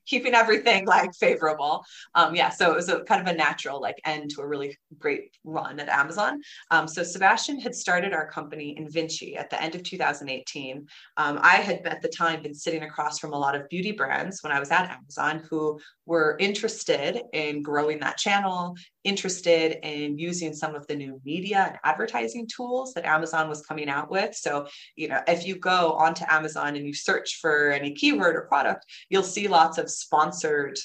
[0.07, 1.85] keeping everything like favorable.
[2.15, 4.77] Um, yeah, so it was a kind of a natural like end to a really
[4.99, 6.41] great run at Amazon.
[6.71, 10.87] Um, so Sebastian had started our company Invinci at the end of 2018.
[11.17, 14.43] Um, I had at the time been sitting across from a lot of beauty brands
[14.43, 20.53] when I was at Amazon who were interested in growing that channel, interested in using
[20.53, 24.35] some of the new media and advertising tools that Amazon was coming out with.
[24.35, 28.43] So, you know, if you go onto Amazon and you search for any keyword or
[28.43, 30.79] product, you'll see lots of sponsored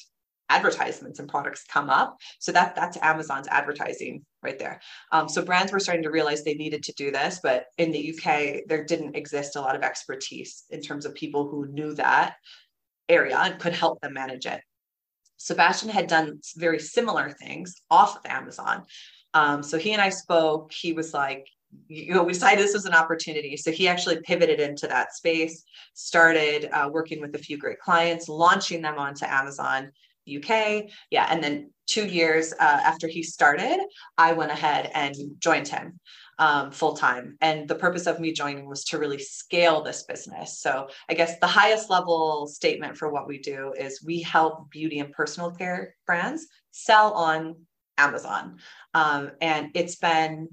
[0.49, 2.17] advertisements and products come up.
[2.39, 4.79] So that that's Amazon's advertising right there.
[5.11, 8.13] Um, so brands were starting to realize they needed to do this, but in the
[8.13, 12.35] UK there didn't exist a lot of expertise in terms of people who knew that
[13.09, 14.61] area and could help them manage it.
[15.37, 18.83] Sebastian had done very similar things off of Amazon.
[19.33, 20.71] Um, so he and I spoke.
[20.73, 21.47] He was like,
[21.87, 23.57] you know, we decided this was an opportunity.
[23.57, 28.29] So he actually pivoted into that space, started uh, working with a few great clients,
[28.29, 29.91] launching them onto Amazon
[30.27, 30.85] UK.
[31.11, 31.27] Yeah.
[31.29, 33.79] And then two years uh, after he started,
[34.17, 35.99] I went ahead and joined him
[36.39, 37.37] um, full time.
[37.41, 40.59] And the purpose of me joining was to really scale this business.
[40.59, 44.99] So I guess the highest level statement for what we do is we help beauty
[44.99, 47.55] and personal care brands sell on
[47.97, 48.57] Amazon.
[48.93, 50.49] Um, and it's been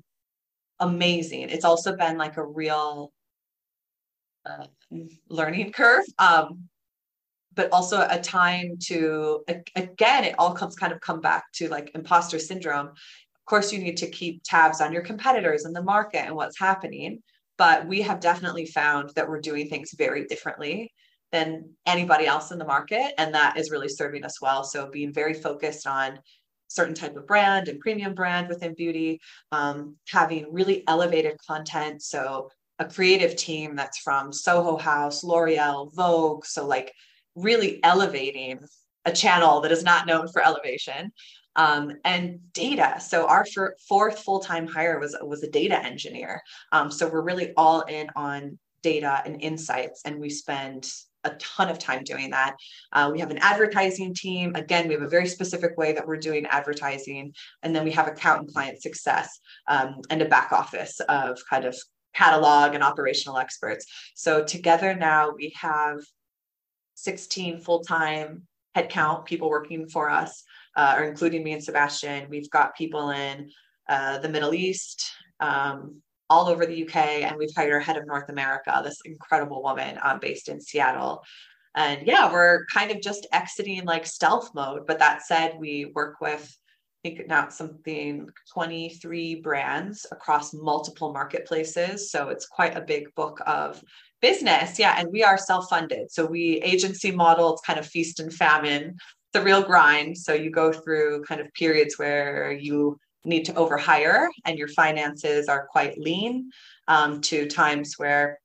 [0.81, 1.51] amazing.
[1.51, 3.13] It's also been like a real
[4.47, 4.67] uh,
[5.29, 6.05] learning curve.
[6.19, 6.69] Um,
[7.55, 9.45] but also a time to
[9.77, 12.91] again it all comes kind of come back to like imposter syndrome
[13.45, 16.59] of course you need to keep tabs on your competitors and the market and what's
[16.59, 17.23] happening
[17.57, 20.93] but we have definitely found that we're doing things very differently
[21.33, 24.65] than anybody else in the market and that is really serving us well.
[24.65, 26.19] So being very focused on
[26.69, 29.21] certain type of brand and premium brand within beauty
[29.53, 32.03] um, having really elevated content.
[32.03, 36.93] So a creative team that's from soho house l'oreal vogue so like
[37.37, 38.59] really elevating
[39.05, 41.13] a channel that is not known for elevation
[41.57, 43.01] um, and data.
[43.01, 43.47] So our
[43.89, 46.43] fourth full-time hire was was a data engineer.
[46.73, 50.91] Um, so we're really all in on data and insights, and we spend
[51.25, 52.55] a ton of time doing that.
[52.93, 54.55] Uh, we have an advertising team.
[54.55, 58.07] Again, we have a very specific way that we're doing advertising, and then we have
[58.07, 61.77] account and client success um, and a back office of kind of
[62.15, 63.87] catalog and operational experts.
[64.15, 65.99] So together now we have
[66.95, 70.45] 16 full-time headcount people working for us,
[70.77, 72.29] uh, or including me and Sebastian.
[72.29, 73.51] We've got people in
[73.89, 75.11] uh, the Middle East,
[75.41, 79.63] um, all over the UK, and we've hired our head of North America, this incredible
[79.63, 81.23] woman um, based in Seattle.
[81.75, 84.87] And yeah, we're kind of just exiting like stealth mode.
[84.87, 86.57] But that said, we work with
[87.05, 92.11] I think now something 23 brands across multiple marketplaces.
[92.11, 93.83] So it's quite a big book of
[94.23, 94.79] business.
[94.79, 94.95] Yeah.
[94.97, 96.11] And we are self funded.
[96.11, 98.97] So we agency model, it's kind of feast and famine,
[99.35, 100.17] the real grind.
[100.17, 105.49] So you go through kind of periods where you need to overhire and your finances
[105.49, 106.51] are quite lean
[106.89, 108.39] um, to times where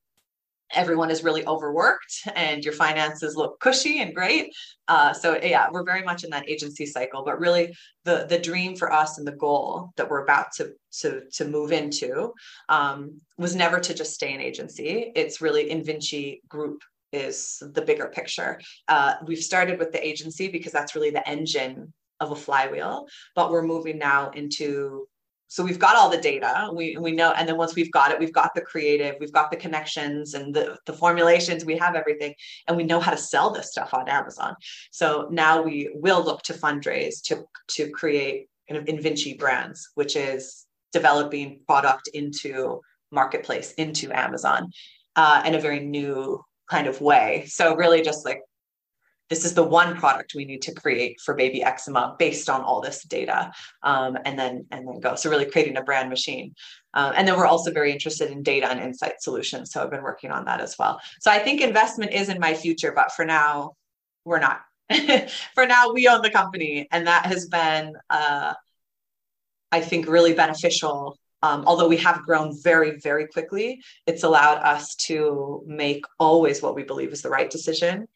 [0.74, 4.54] everyone is really overworked and your finances look cushy and great.
[4.88, 7.76] Uh, so yeah, we're very much in that agency cycle, but really
[8.06, 11.72] the the dream for us and the goal that we're about to to to move
[11.72, 12.34] into
[12.70, 15.12] um, was never to just stay in agency.
[15.16, 18.60] It's really Invinci Group is the bigger picture.
[18.88, 23.52] Uh, we've started with the agency because that's really the engine of a flywheel, but
[23.52, 25.08] we're moving now into
[25.50, 28.20] so we've got all the data we we know and then once we've got it
[28.20, 32.34] we've got the creative we've got the connections and the, the formulations we have everything
[32.68, 34.56] and we know how to sell this stuff on amazon
[34.92, 40.16] so now we will look to fundraise to to create kind of invinci brands which
[40.16, 42.80] is developing product into
[43.12, 44.70] marketplace into amazon
[45.16, 47.46] uh, in a very new kind of way.
[47.48, 48.42] So really just like
[49.30, 52.82] this is the one product we need to create for baby eczema based on all
[52.82, 53.52] this data
[53.84, 55.16] um, and then and then go.
[55.16, 56.56] So really creating a brand machine.
[56.96, 60.02] Um, and then we're also very interested in data and insight solutions so i've been
[60.02, 61.00] working on that as well.
[61.20, 63.74] So i think investment is in my future but for now
[64.26, 64.62] we're not.
[65.54, 68.54] For now we own the company and that has been uh,
[69.72, 74.96] i think really beneficial um, although we have grown very, very quickly, it's allowed us
[74.96, 78.08] to make always what we believe is the right decision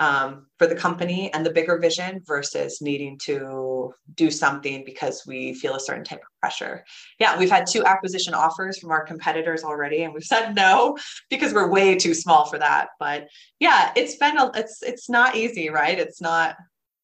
[0.00, 5.54] um, for the company and the bigger vision versus needing to do something because we
[5.54, 6.84] feel a certain type of pressure.
[7.18, 10.96] Yeah, we've had two acquisition offers from our competitors already, and we've said no
[11.30, 12.90] because we're way too small for that.
[13.00, 15.98] But yeah, it's been a, it's it's not easy, right?
[15.98, 16.56] It's not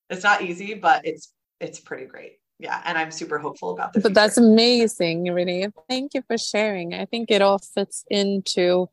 [0.09, 2.39] it's not easy, but it's it's pretty great.
[2.59, 4.03] Yeah, and I'm super hopeful about this.
[4.03, 5.67] But that's amazing, really.
[5.89, 6.95] Thank you for sharing.
[6.95, 8.89] I think it all fits into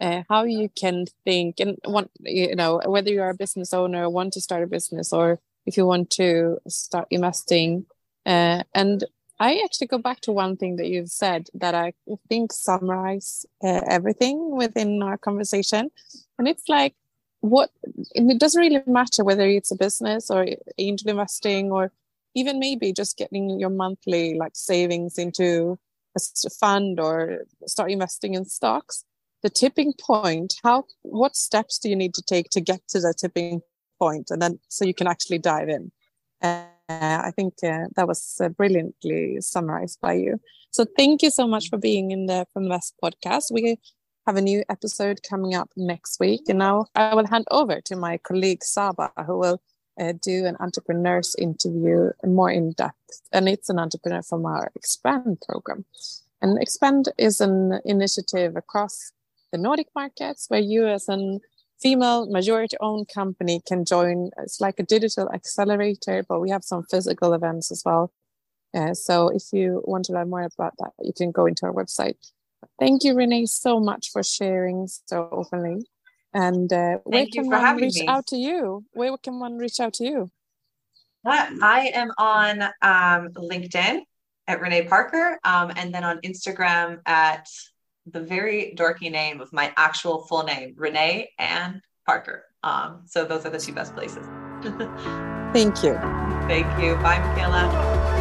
[0.00, 4.08] uh, how you can think and want you know whether you are a business owner
[4.10, 7.86] want to start a business or if you want to start investing
[8.26, 9.04] uh, and
[9.40, 11.92] i actually go back to one thing that you've said that i
[12.28, 15.90] think summarize uh, everything within our conversation
[16.38, 16.94] and it's like
[17.40, 17.70] what
[18.14, 20.46] it doesn't really matter whether it's a business or
[20.78, 21.90] angel investing or
[22.36, 25.78] even maybe just getting your monthly like savings into
[26.16, 29.04] a fund or start investing in stocks.
[29.42, 33.14] The tipping point how what steps do you need to take to get to the
[33.18, 33.62] tipping
[33.98, 34.30] point?
[34.30, 35.90] And then so you can actually dive in.
[36.42, 40.38] Uh, i think uh, that was uh, brilliantly summarized by you.
[40.70, 43.50] So thank you so much for being in the Feminvest podcast.
[43.50, 43.78] We
[44.26, 46.42] have a new episode coming up next week.
[46.48, 49.60] And now i will hand over to my colleague saba who will
[50.00, 55.38] uh, do an entrepreneur's interview more in depth and it's an entrepreneur from our expand
[55.48, 55.84] program
[56.42, 59.12] and expand is an initiative across
[59.52, 61.38] the Nordic markets where you as a
[61.80, 64.30] female majority owned company can join.
[64.38, 68.12] It's like a digital accelerator, but we have some physical events as well.
[68.74, 71.72] Uh, so if you want to learn more about that, you can go into our
[71.72, 72.16] website.
[72.78, 75.86] Thank you, Renee, so much for sharing so openly.
[76.36, 78.06] And uh, where can one reach me.
[78.06, 78.84] out to you?
[78.92, 80.30] Where can one reach out to you?
[81.24, 84.00] I am on um, LinkedIn
[84.46, 87.48] at Renee Parker, um, and then on Instagram at
[88.04, 92.44] the very dorky name of my actual full name, Renee Ann Parker.
[92.62, 94.26] Um, so those are the two best places.
[95.54, 95.94] Thank you.
[96.46, 96.96] Thank you.
[96.96, 98.15] Bye, Michaela.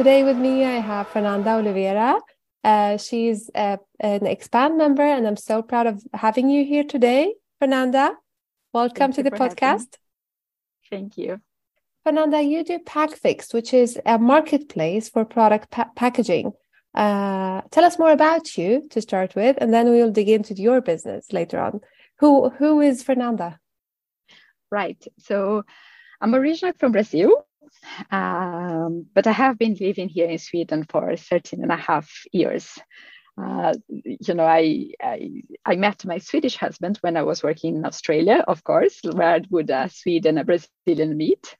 [0.00, 2.18] Today with me I have Fernanda Oliveira.
[2.64, 7.34] Uh, she's uh, an expand member, and I'm so proud of having you here today,
[7.58, 8.12] Fernanda.
[8.72, 9.98] Welcome Thank to the podcast.
[10.88, 11.42] Thank you.
[12.02, 16.52] Fernanda, you do PackFixed, which is a marketplace for product pa packaging.
[16.94, 20.80] Uh, tell us more about you to start with, and then we'll dig into your
[20.80, 21.82] business later on.
[22.20, 23.60] Who who is Fernanda?
[24.70, 25.06] Right.
[25.18, 25.64] So
[26.22, 27.46] I'm originally from Brazil,
[28.10, 32.78] um, but I have been living here in Sweden for 13 and a half years.
[33.40, 37.86] Uh, you know, I, I, I met my Swedish husband when I was working in
[37.86, 41.56] Australia, of course, where would a Swede and a Brazilian meet?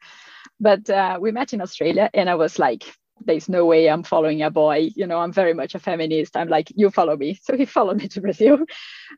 [0.59, 2.85] But uh, we met in Australia, and I was like,
[3.25, 6.37] "There's no way I'm following a boy." You know, I'm very much a feminist.
[6.37, 8.59] I'm like, "You follow me." So he followed me to Brazil,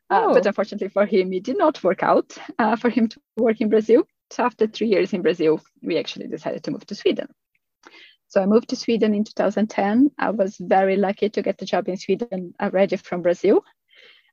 [0.09, 0.33] uh, oh.
[0.33, 3.67] but unfortunately for him, it did not work out uh, for him to work in
[3.69, 4.07] Brazil.
[4.39, 7.27] After three years in Brazil, we actually decided to move to Sweden.
[8.27, 10.11] So I moved to Sweden in 2010.
[10.17, 13.63] I was very lucky to get a job in Sweden already from Brazil.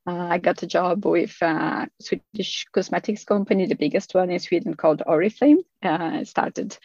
[0.06, 4.74] Uh, I got a job with a Swedish cosmetics company, the biggest one in Sweden
[4.74, 5.58] called Oriflame.
[5.82, 6.78] Uh, started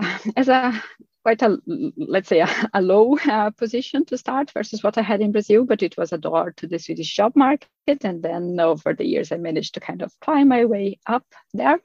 [0.36, 0.82] as a
[1.24, 1.58] quite a
[1.96, 5.64] let's say a, a low uh, position to start versus what I had in Brazil,
[5.64, 8.04] but it was a door to the Swedish job market.
[8.04, 11.80] And then over the years, I managed to kind of climb my way up there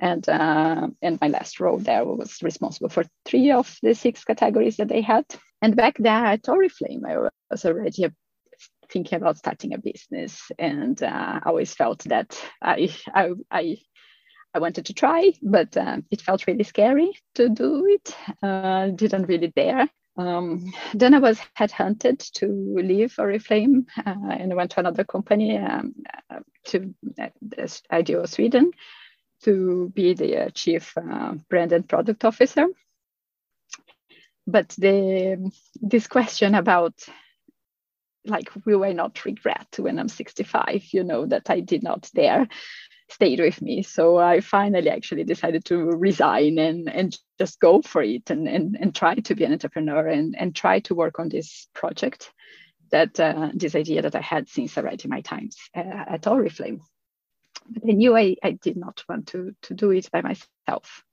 [0.00, 4.76] and uh, and my last role there was responsible for three of the six categories
[4.76, 5.24] that they had.
[5.62, 8.08] And back there at Oriflame, I was already
[8.90, 13.76] thinking about starting a business, and uh, I always felt that I I I,
[14.52, 18.16] I wanted to try, but um, it felt really scary to do it.
[18.42, 19.88] Uh, didn't really dare.
[20.16, 25.56] Um, then I was headhunted to leave Oriflame, uh, and I went to another company
[25.56, 25.94] um,
[26.28, 27.28] uh, to uh,
[27.92, 28.72] iDeal Sweden
[29.44, 32.66] to be the uh, chief uh, brand and product officer.
[34.46, 36.94] But the this question about
[38.26, 42.48] like will I not regret when I'm 65, you know, that I did not dare
[43.10, 43.82] stayed with me.
[43.82, 48.76] So I finally actually decided to resign and, and just go for it and, and,
[48.80, 52.32] and try to be an entrepreneur and, and try to work on this project
[52.90, 56.80] that uh, this idea that I had since I already my times uh, at Oriflame
[57.70, 61.04] but I knew I, I did not want to, to do it by myself.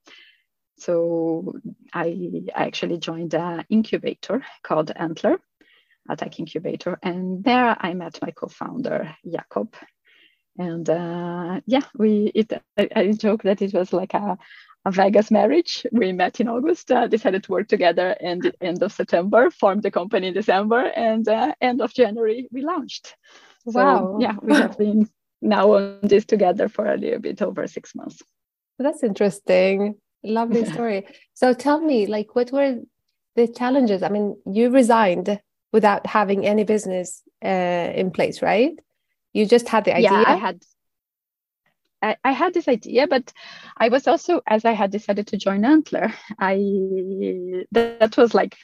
[0.80, 1.54] So
[1.94, 5.40] I, I actually joined an incubator called Antler,
[6.10, 6.98] a tech incubator.
[7.02, 9.76] And there I met my co-founder, Jakob.
[10.58, 14.38] And uh, yeah, we it I, I, joke that it was like a,
[14.86, 15.86] a Vegas marriage.
[15.92, 19.92] We met in August, uh, decided to work together, and end of September formed the
[19.92, 23.16] company in December, and uh, end of January we launched.
[23.66, 24.18] Wow!
[24.18, 25.10] So, yeah, we have been
[25.42, 28.22] now on this together for a little bit over six months.
[28.80, 29.96] That's interesting.
[30.24, 31.06] Lovely story.
[31.34, 32.80] so tell me, like, what were
[33.36, 34.02] the challenges?
[34.02, 35.40] I mean, you resigned
[35.72, 38.72] without having any business uh, in place, right?
[39.34, 40.12] You just had the idea.
[40.12, 40.64] Yeah, I had.
[42.02, 43.34] I, I, had this idea, but
[43.76, 46.56] I was also, as I had decided to join Antler, I
[47.72, 48.56] that was like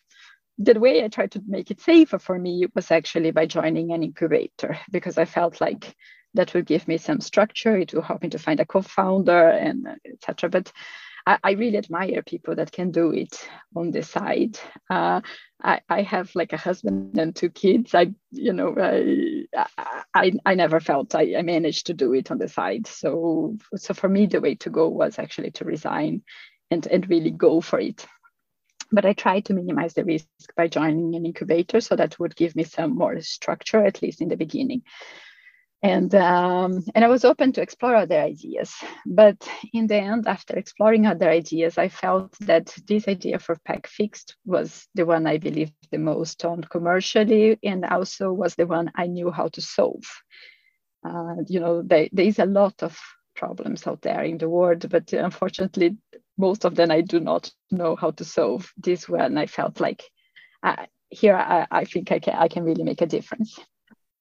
[0.59, 4.03] the way I tried to make it safer for me was actually by joining an
[4.03, 5.95] incubator because I felt like
[6.35, 7.75] that would give me some structure.
[7.77, 10.49] It will help me to find a co-founder and etc.
[10.49, 10.71] But
[11.25, 14.59] I, I, really admire people that can do it on the side.
[14.89, 15.21] Uh,
[15.63, 17.93] I, I have like a husband and two kids.
[17.95, 19.45] I, you know, I,
[20.13, 22.87] I, I never felt I, I managed to do it on the side.
[22.87, 26.23] So, so for me, the way to go was actually to resign
[26.71, 28.05] and, and really go for it
[28.91, 31.81] but I tried to minimize the risk by joining an incubator.
[31.81, 34.83] So that would give me some more structure, at least in the beginning
[35.83, 38.73] and um, and I was open to explore other ideas.
[39.05, 44.33] But in the end, after exploring other ideas, I felt that this idea for PackFixed
[44.45, 49.07] was the one I believed the most on commercially, and also was the one I
[49.07, 50.05] knew how to solve.
[51.05, 52.97] Uh, you know, there, there is a lot of
[53.35, 55.97] problems out there in the world, but unfortunately,
[56.37, 58.71] most of them I do not know how to solve.
[58.77, 60.01] This one I felt like
[60.63, 63.59] uh, here I, I think I can I can really make a difference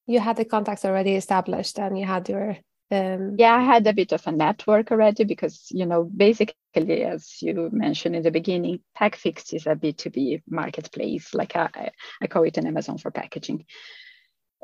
[0.07, 2.57] you had the contacts already established and you had your
[2.91, 3.35] um...
[3.37, 7.69] yeah i had a bit of a network already because you know basically as you
[7.71, 11.91] mentioned in the beginning packfixed is a b2b marketplace like I,
[12.21, 13.65] I call it an amazon for packaging.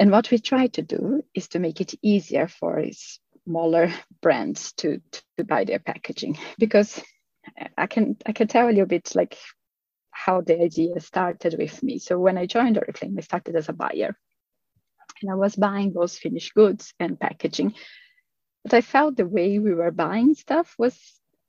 [0.02, 2.86] And what we try to do is to make it easier for
[3.46, 5.02] smaller brands to,
[5.38, 7.02] to buy their packaging because
[7.78, 9.38] i can i can tell you a bit like
[10.12, 11.98] how the idea started with me.
[11.98, 14.16] So when i joined oriflame i started as a buyer
[15.22, 17.74] and I was buying those finished goods and packaging.
[18.64, 20.97] But I felt the way we were buying stuff was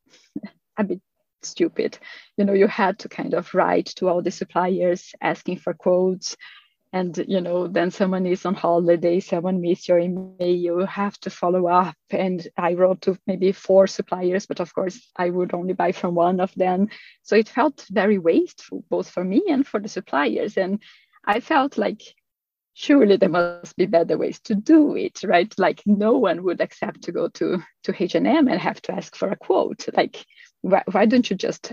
[0.76, 1.00] a bit
[1.42, 1.98] stupid.
[2.36, 6.36] You know, you had to kind of write to all the suppliers asking for quotes.
[6.92, 11.30] And, you know, then someone is on holiday, someone missed your email, you have to
[11.30, 11.94] follow up.
[12.10, 16.16] And I wrote to maybe four suppliers, but of course, I would only buy from
[16.16, 16.88] one of them.
[17.22, 20.56] So it felt very wasteful, both for me and for the suppliers.
[20.56, 20.82] And
[21.24, 22.02] I felt like
[22.74, 25.52] surely there must be better ways to do it right?
[25.58, 29.30] Like no one would accept to go to to h&m and have to ask for
[29.30, 29.86] a quote.
[29.94, 30.24] Like
[30.62, 31.72] why, why don't you just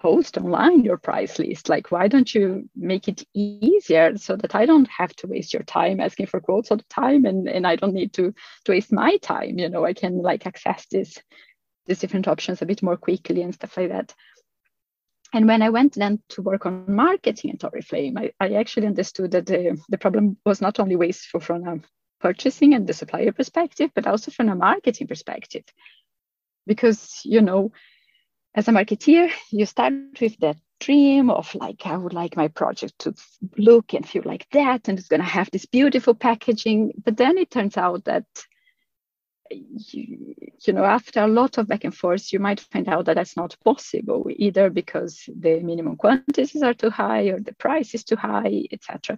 [0.00, 1.68] post online your price list?
[1.68, 5.62] Like why don't you make it easier so that i don't have to waste your
[5.62, 8.34] time asking for quotes all the time and, and i don't need to,
[8.64, 9.58] to waste my time?
[9.58, 11.18] You know i can like access this
[11.86, 14.14] these different options a bit more quickly and stuff like that
[15.34, 19.32] and when I went then to work on marketing at Oriflame, I, I actually understood
[19.32, 21.80] that the, the problem was not only wasteful from a
[22.20, 25.64] purchasing and the supplier perspective, but also from a marketing perspective.
[26.68, 27.72] Because, you know,
[28.54, 33.00] as a marketeer, you start with that dream of like, I would like my project
[33.00, 33.14] to
[33.58, 36.92] look and feel like that, and it's going to have this beautiful packaging.
[37.04, 38.24] But then it turns out that
[39.50, 40.34] you,
[40.66, 43.36] you know after a lot of back and forth you might find out that that's
[43.36, 48.16] not possible either because the minimum quantities are too high or the price is too
[48.16, 49.16] high etc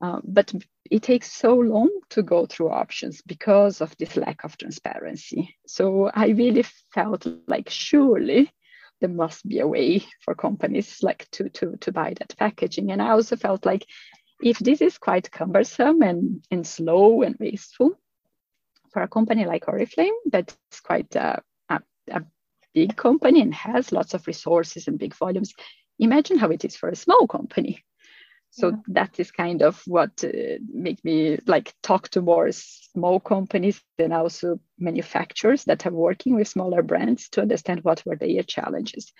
[0.00, 0.52] um, but
[0.90, 5.56] it takes so long to go through options because of this lack of transparency.
[5.66, 8.52] So i really felt like surely
[9.00, 12.92] there must be a way for companies like to to to buy that packaging.
[12.92, 13.86] And i also felt like
[14.42, 17.98] if this is quite cumbersome and, and slow and wasteful
[18.96, 21.80] for a company like Oriflame, that's quite a, a,
[22.10, 22.22] a
[22.72, 25.52] big company and has lots of resources and big volumes,
[25.98, 27.84] imagine how it is for a small company.
[28.52, 28.76] So yeah.
[28.88, 34.14] that is kind of what uh, make me like talk to more small companies and
[34.14, 39.12] also manufacturers that are working with smaller brands to understand what were their challenges.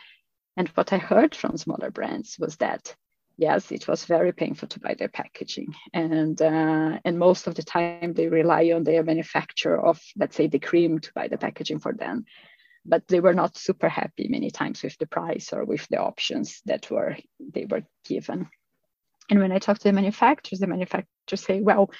[0.56, 2.96] And what I heard from smaller brands was that
[3.36, 7.62] yes, it was very painful to buy their packaging, and uh, and most of the
[7.62, 11.78] time they rely on their manufacturer of let's say the cream to buy the packaging
[11.78, 12.24] for them,
[12.84, 16.60] but they were not super happy many times with the price or with the options
[16.66, 18.48] that were they were given.
[19.30, 21.90] And when I talk to the manufacturers, the manufacturers say, well,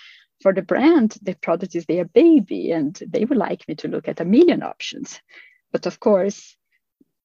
[0.42, 4.08] for the brand, the product is their baby, and they would like me to look
[4.08, 5.20] at a million options.
[5.72, 6.56] But of course,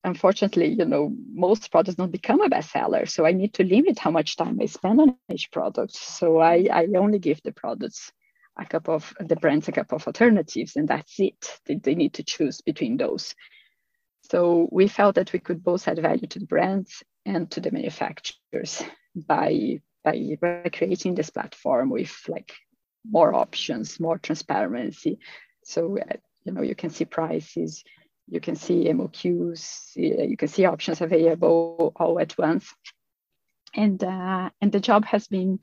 [0.04, 3.10] unfortunately, you know, most products don't become a bestseller.
[3.10, 5.96] So I need to limit how much time I spend on each product.
[5.96, 8.12] So I, I only give the products
[8.58, 11.60] a couple of the brands a couple of alternatives, and that's it.
[11.66, 13.36] They, they need to choose between those.
[14.24, 17.72] So we felt that we could both add value to the brands and to the
[17.72, 18.84] manufacturers
[19.16, 20.40] by by,
[20.74, 22.54] creating this platform with like
[23.10, 25.20] more options, more transparency.
[25.64, 27.84] So uh, you know you can see prices,
[28.32, 32.74] you can see MOQs, you can see options available all at once.
[33.76, 35.60] And, uh, and the job has been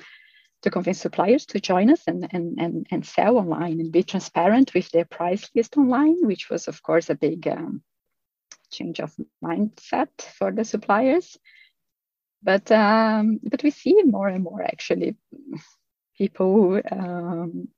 [0.63, 4.75] to convince suppliers to join us and, and, and, and sell online and be transparent
[4.75, 7.83] with their price list online, which was, of course, a big um,
[8.71, 11.39] change of mindset for the suppliers.
[12.43, 15.17] But um, but we see more and more actually
[16.17, 17.69] people um,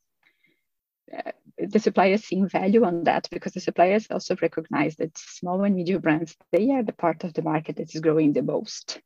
[1.58, 6.00] the suppliers seeing value on that because the suppliers also recognize that small and medium
[6.00, 9.00] brands they are the part of the market that is growing the most.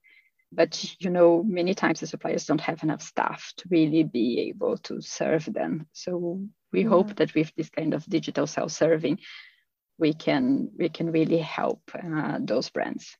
[0.53, 4.79] But you know many times the suppliers don't have enough staff to really be able
[4.79, 5.89] to serve them.
[5.93, 6.41] So
[6.73, 6.89] we yeah.
[6.89, 9.19] hope that with this kind of digital self-serving
[9.99, 13.17] we can we can really help uh, those brands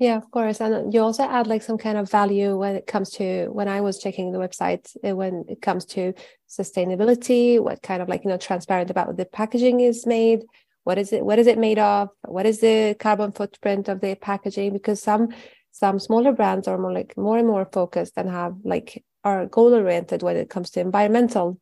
[0.00, 3.10] yeah of course and you also add like some kind of value when it comes
[3.10, 6.12] to when i was checking the website uh, when it comes to
[6.48, 10.40] sustainability what kind of like you know transparent about the packaging is made
[10.84, 14.14] what is it what is it made of what is the carbon footprint of the
[14.16, 15.28] packaging because some
[15.70, 19.74] some smaller brands are more like more and more focused and have like are goal
[19.74, 21.60] oriented when it comes to environmental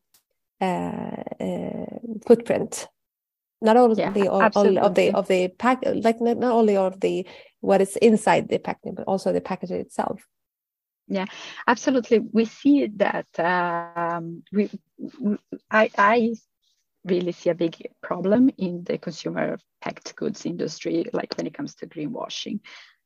[0.61, 1.86] uh, uh,
[2.24, 2.86] footprint
[3.61, 6.77] not all yeah, the all, all, of the of the pack like not, not only
[6.77, 7.27] of the
[7.61, 10.27] what is inside the packaging but also the packaging itself.
[11.09, 11.27] Yeah
[11.67, 12.21] absolutely.
[12.21, 14.71] We see that um, we,
[15.71, 16.35] I, I
[17.05, 21.75] really see a big problem in the consumer packed goods industry like when it comes
[21.77, 22.61] to greenwashing.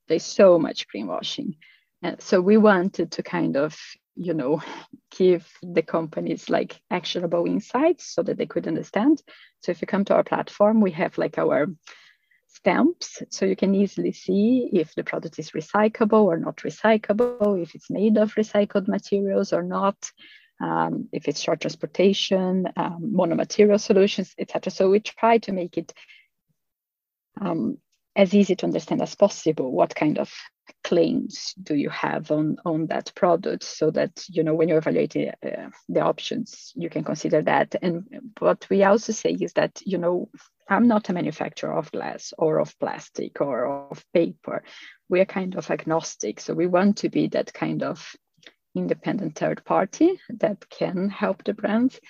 [0.09, 1.57] There's so much greenwashing.
[2.03, 3.79] And so we wanted to kind of,
[4.15, 4.63] you know,
[5.17, 9.23] give the companies like actionable insights so that they could understand.
[9.61, 11.69] So if you come to our platform, we have like our
[12.55, 17.75] stamps so you can easily see if the product is recyclable or not recyclable if
[17.75, 19.97] it's made of recycled materials or not
[20.61, 25.93] um, if it's short transportation um, monomaterial solutions etc so we try to make it
[27.41, 27.79] um,
[28.15, 30.31] as easy to understand as possible what kind of
[30.93, 35.31] claims do you have on on that product so that you know when you're evaluating
[35.31, 37.75] uh, the options you can consider that?
[37.81, 38.05] And
[38.39, 40.29] what we also say is that you know
[40.69, 44.63] i'm not a manufacturer of glass or of plastic or of paper.
[45.09, 46.41] We are kind of agnostic.
[46.41, 48.15] So we want to be that kind of
[48.75, 52.01] independent third party that can help the brands.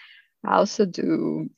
[0.45, 1.51] I also do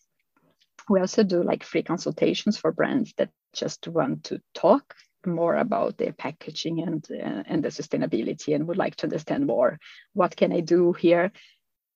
[0.91, 4.95] we also do like free consultations for brands that just want to talk
[5.27, 9.79] more about the packaging and uh, and the sustainability and would like to understand more.
[10.13, 11.33] What can i do here?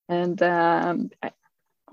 [0.08, 1.10] And um,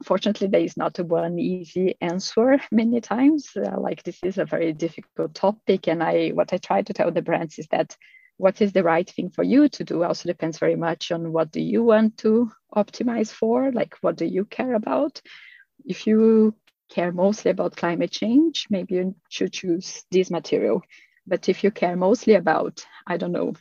[0.03, 3.49] fortunately there is not one easy answer many times.
[3.55, 7.11] Uh, like this is a very difficult topic and i what i try to tell
[7.11, 7.95] the brands is that
[8.37, 11.51] what is the right thing for you to do also depends very much on what
[11.51, 15.21] do you want to optimize for like what do you care about?
[15.85, 16.55] If you
[16.89, 20.81] care mostly about climate change, maybe you should choose this material.
[21.27, 23.53] But if you care mostly about, I don't know,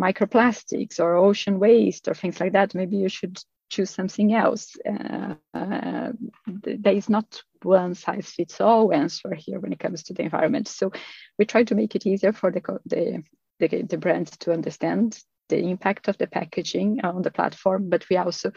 [0.00, 3.38] microplastics or ocean waste or things like that, maybe you should
[3.70, 4.76] choose something else.
[4.86, 6.12] Uh, uh,
[6.46, 10.68] there is not one size fits all answer here when it comes to the environment.
[10.68, 10.92] So
[11.38, 13.22] we try to make it easier for the, the,
[13.58, 18.16] the, the brands to understand the impact of the packaging on the platform, but we
[18.16, 18.52] also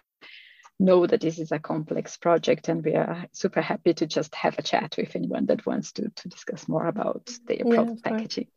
[0.79, 4.57] know that this is a complex project and we are super happy to just have
[4.59, 8.47] a chat with anyone that wants to, to discuss more about their yeah, product packaging.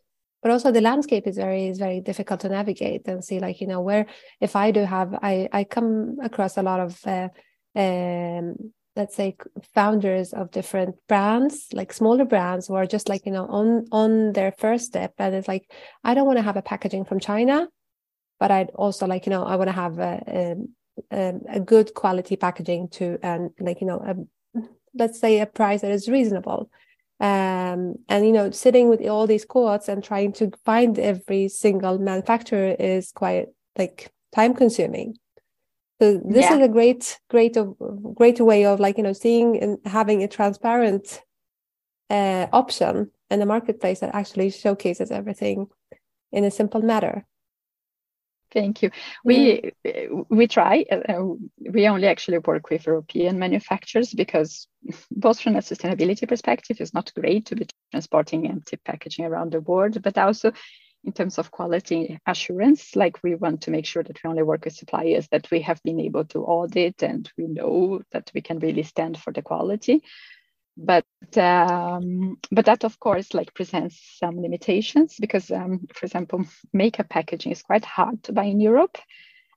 [0.42, 3.66] But also the landscape is very is very difficult to navigate and see like you
[3.66, 4.06] know where
[4.40, 7.28] if i do have i i come across a lot of uh,
[7.76, 9.36] um let's say
[9.74, 14.32] founders of different brands like smaller brands who are just like you know on on
[14.32, 15.70] their first step and it's like
[16.04, 17.68] i don't want to have a packaging from china
[18.38, 20.56] but i'd also like you know i want to have a, a
[21.10, 24.60] um, a good quality packaging to and like you know a,
[24.94, 26.70] let's say a price that is reasonable.
[27.20, 31.98] Um, and you know sitting with all these quotes and trying to find every single
[31.98, 33.46] manufacturer is quite
[33.76, 35.16] like time consuming.
[36.00, 36.56] So this yeah.
[36.56, 37.76] is a great great of
[38.14, 41.20] great way of like you know seeing and having a transparent
[42.08, 45.68] uh, option in the marketplace that actually showcases everything
[46.32, 47.26] in a simple matter
[48.52, 48.90] Thank you.
[49.24, 49.72] We
[50.28, 50.84] we try.
[50.90, 54.66] Uh, we only actually work with European manufacturers because
[55.10, 59.60] both from a sustainability perspective, it's not great to be transporting empty packaging around the
[59.60, 60.52] world, but also
[61.04, 64.64] in terms of quality assurance, like we want to make sure that we only work
[64.64, 68.58] with suppliers that we have been able to audit and we know that we can
[68.58, 70.02] really stand for the quality
[70.84, 71.04] but
[71.36, 77.52] um, but that of course like presents some limitations because um, for example makeup packaging
[77.52, 78.96] is quite hard to buy in europe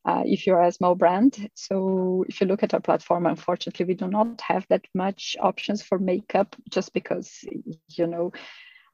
[0.06, 1.50] uh, if you're a small brand.
[1.56, 5.82] So if you look at our platform unfortunately we do not have that much options
[5.82, 7.40] for makeup just because
[7.90, 8.32] you know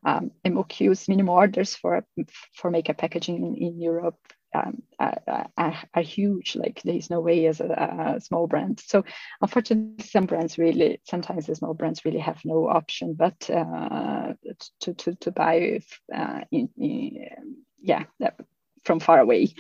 [0.06, 2.06] um, MOQs, minimum orders for
[2.56, 4.20] for makeup packaging in, in Europe
[4.54, 4.82] um,
[6.02, 6.56] huge.
[6.56, 8.82] Like there's no way as a, a, small brand.
[8.86, 9.04] So
[9.42, 14.34] unfortunately, some brands really, sometimes the small brands really have no option but uh,
[14.82, 15.80] to, to, to buy,
[16.14, 17.28] uh, in, in,
[17.82, 18.04] yeah,
[18.84, 19.54] from far away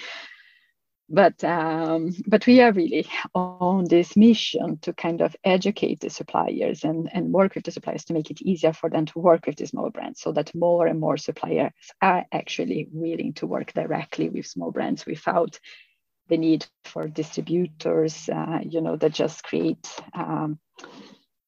[1.09, 6.83] but um, but we are really on this mission to kind of educate the suppliers
[6.83, 9.55] and, and work with the suppliers to make it easier for them to work with
[9.55, 14.29] the small brands so that more and more suppliers are actually willing to work directly
[14.29, 15.59] with small brands without
[16.27, 20.59] the need for distributors uh, you know that just create um,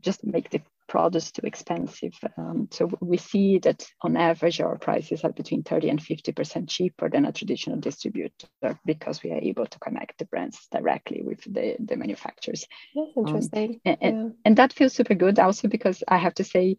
[0.02, 2.14] just make the products too expensive.
[2.38, 7.10] Um, so we see that on average, our prices are between 30 and 50% cheaper
[7.10, 8.50] than a traditional distributor
[8.86, 12.68] because we are able to connect the brands directly with the, the manufacturers.
[12.94, 13.80] That's um, interesting.
[13.86, 14.30] Um, and, yeah.
[14.44, 16.76] and that feels super good also because I have to say,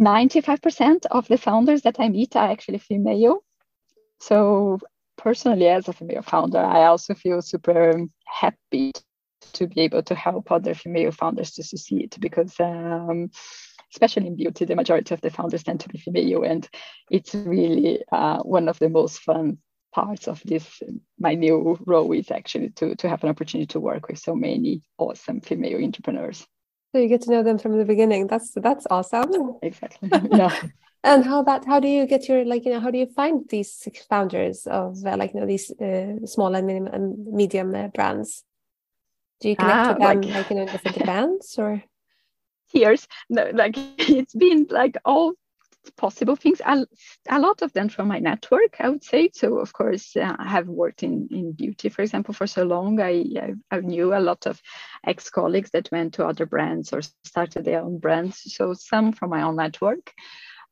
[0.00, 3.40] 95% of the founders that I meet are actually female.
[4.20, 4.78] So
[5.18, 8.92] personally, as a female founder, I also feel super happy
[9.52, 13.30] to be able to help other female founders to succeed because um,
[13.92, 16.42] especially in beauty the majority of the founders tend to be female.
[16.42, 16.68] And
[17.10, 19.58] it's really uh, one of the most fun
[19.92, 20.82] parts of this
[21.18, 24.82] my new role is actually to, to have an opportunity to work with so many
[24.98, 26.46] awesome female entrepreneurs.
[26.92, 28.26] So you get to know them from the beginning.
[28.26, 29.58] That's that's awesome.
[29.62, 30.10] Exactly.
[30.32, 30.54] Yeah.
[31.04, 33.44] And how about how do you get your like you know how do you find
[33.48, 37.88] these founders of uh, like you know these uh, small and medium, and medium uh,
[37.88, 38.42] brands
[39.40, 41.82] do you connect ah, with them like, like in different events or?
[42.72, 45.34] Years, no, like it's been like all
[45.96, 46.60] possible things.
[46.64, 46.86] A,
[47.28, 49.30] a lot of them from my network, I would say.
[49.32, 53.00] So of course, uh, I have worked in in beauty, for example, for so long.
[53.00, 54.60] I I, I knew a lot of
[55.06, 58.42] ex colleagues that went to other brands or started their own brands.
[58.54, 60.12] So some from my own network.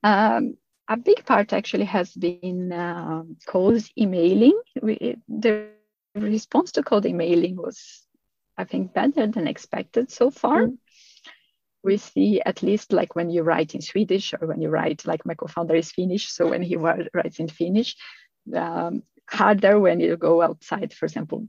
[0.02, 0.56] Um,
[0.88, 4.60] a big part actually has been uh, cold emailing.
[4.82, 5.68] We, the
[6.14, 8.03] response to cold emailing was
[8.56, 10.66] I think, better than expected so far.
[10.66, 10.78] Mm.
[11.82, 15.26] We see at least like when you write in Swedish or when you write, like
[15.26, 17.96] my co-founder is Finnish, so when he writes in Finnish,
[18.54, 21.46] um, harder when you go outside, for example,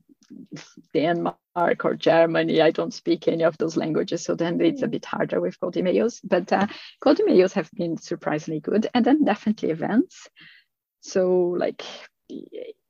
[0.94, 2.62] Denmark or Germany.
[2.62, 4.92] I don't speak any of those languages, so then it's a mm.
[4.92, 6.20] bit harder with cold emails.
[6.24, 6.68] But uh,
[7.00, 10.28] cold emails have been surprisingly good, and then definitely events.
[11.02, 11.84] So like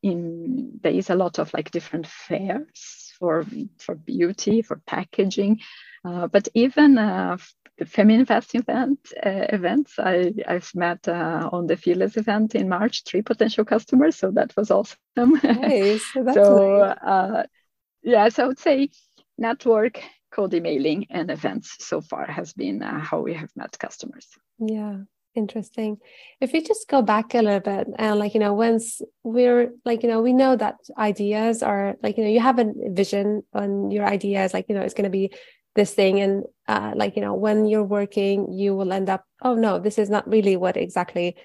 [0.01, 3.45] in there is a lot of like different fairs for
[3.78, 5.59] for beauty, for packaging,
[6.03, 7.38] uh, but even uh,
[7.78, 9.93] the Feminvest event uh, events.
[9.99, 14.55] I I've met uh, on the Fearless event in March three potential customers, so that
[14.55, 14.99] was awesome.
[15.43, 16.03] Nice.
[16.13, 16.97] so nice.
[17.01, 17.43] Uh,
[18.03, 18.89] yeah, so I would say
[19.38, 20.01] network,
[20.32, 24.28] cold emailing, and events so far has been uh, how we have met customers.
[24.59, 24.97] Yeah
[25.36, 25.98] interesting.
[26.40, 30.04] If we just go back a little bit and like you know once we're like
[30.04, 33.92] you know we know that ideas are like you know you have a vision on
[33.92, 35.32] your ideas like you know it's going to be
[35.76, 39.56] this thing and uh, like you know when you're working you will end up oh
[39.56, 41.36] no this is not really what exactly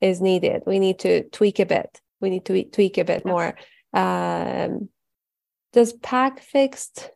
[0.00, 0.62] is needed.
[0.66, 2.00] We need to tweak a bit.
[2.20, 3.54] We need to tweak a bit more.
[3.92, 4.88] Um,
[5.72, 7.10] does packfixed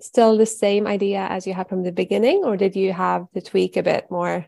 [0.00, 3.40] still the same idea as you had from the beginning or did you have to
[3.40, 4.46] tweak a bit more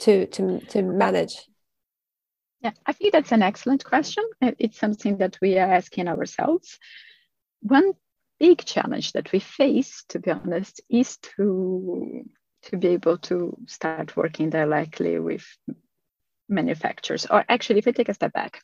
[0.00, 1.48] to to to manage?
[2.60, 4.24] Yeah, I think that's an excellent question.
[4.40, 6.78] It's something that we are asking ourselves.
[7.60, 7.92] One
[8.40, 12.24] big challenge that we face, to be honest, is to
[12.62, 15.46] to be able to start working directly with
[16.48, 17.26] manufacturers.
[17.26, 18.60] Or actually, if we take a step back,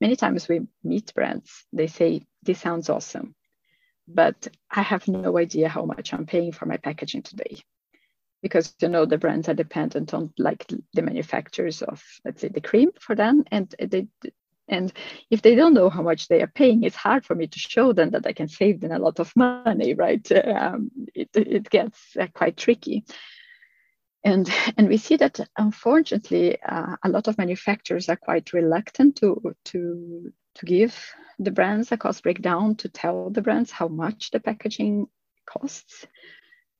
[0.00, 3.34] many times we meet brands, they say, This sounds awesome,
[4.08, 7.62] but I have no idea how much I'm paying for my packaging today
[8.46, 12.60] because you know the brands are dependent on like the manufacturers of let's say the
[12.60, 14.06] cream for them and they
[14.68, 14.92] and
[15.30, 17.92] if they don't know how much they are paying it's hard for me to show
[17.92, 20.26] them that i can save them a lot of money right?
[20.46, 23.04] Um, it, it gets uh, quite tricky.
[24.24, 29.54] And and we see that unfortunately uh, a lot of manufacturers are quite reluctant to
[29.66, 30.94] to to give
[31.38, 35.06] the brands a cost breakdown to tell the brands how much the packaging
[35.46, 36.06] costs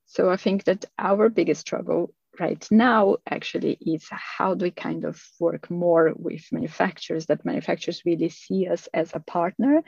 [0.07, 5.05] so I think that our biggest struggle right now actually is how do we kind
[5.05, 9.83] of work more with manufacturers that manufacturers really see us as a partner?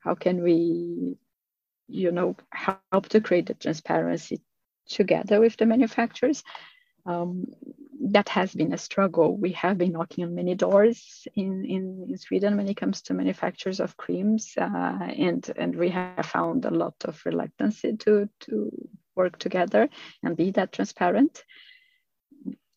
[0.00, 1.16] How can we
[1.86, 4.40] you know help to create the transparency
[4.88, 6.42] together with the manufacturers?
[7.06, 7.46] Um,
[8.12, 9.36] that has been a struggle.
[9.36, 13.14] We have been knocking on many doors in, in, in sweden when it comes to
[13.14, 18.88] manufacturers of creams uh, and and we have found a lot of reluctance to to
[19.16, 19.88] work together
[20.22, 21.44] and be that transparent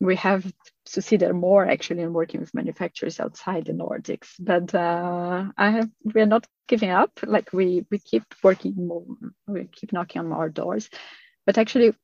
[0.00, 0.50] we have
[0.86, 4.28] to see there more actually in working with manufacturers outside the Nordics.
[4.38, 7.18] But uh, I have we're not giving up.
[7.26, 9.04] Like we we keep working more,
[9.46, 10.88] we keep knocking on more doors.
[11.46, 11.94] But actually,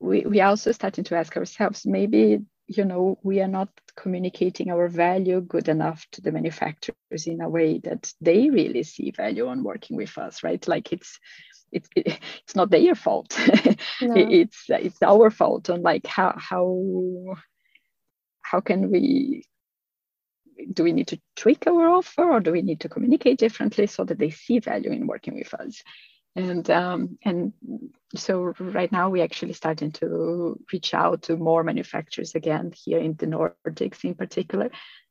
[0.00, 4.88] we we also starting to ask ourselves maybe you know we are not communicating our
[4.88, 9.64] value good enough to the manufacturers in a way that they really see value on
[9.64, 11.18] working with us right like it's
[11.72, 13.38] it's it's not their fault.
[14.02, 14.14] No.
[14.16, 17.36] it's it's our fault on like how how
[18.40, 19.44] how can we
[20.72, 24.04] do we need to tweak our offer or do we need to communicate differently so
[24.04, 25.82] that they see value in working with us?
[26.36, 27.52] And um, and
[28.14, 33.14] so right now we're actually starting to reach out to more manufacturers again here in
[33.14, 34.70] the nordics in particular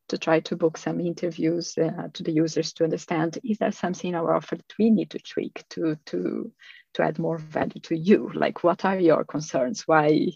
[0.10, 4.10] to try to book some interviews uh, to the users to understand is there something
[4.10, 6.52] in our offer that we need to tweak to to
[6.96, 8.32] to add more value to you?
[8.34, 9.88] Like what are your concerns?
[9.88, 10.32] Why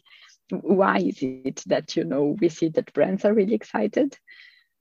[0.50, 4.18] why is it that you know we see that brands are really excited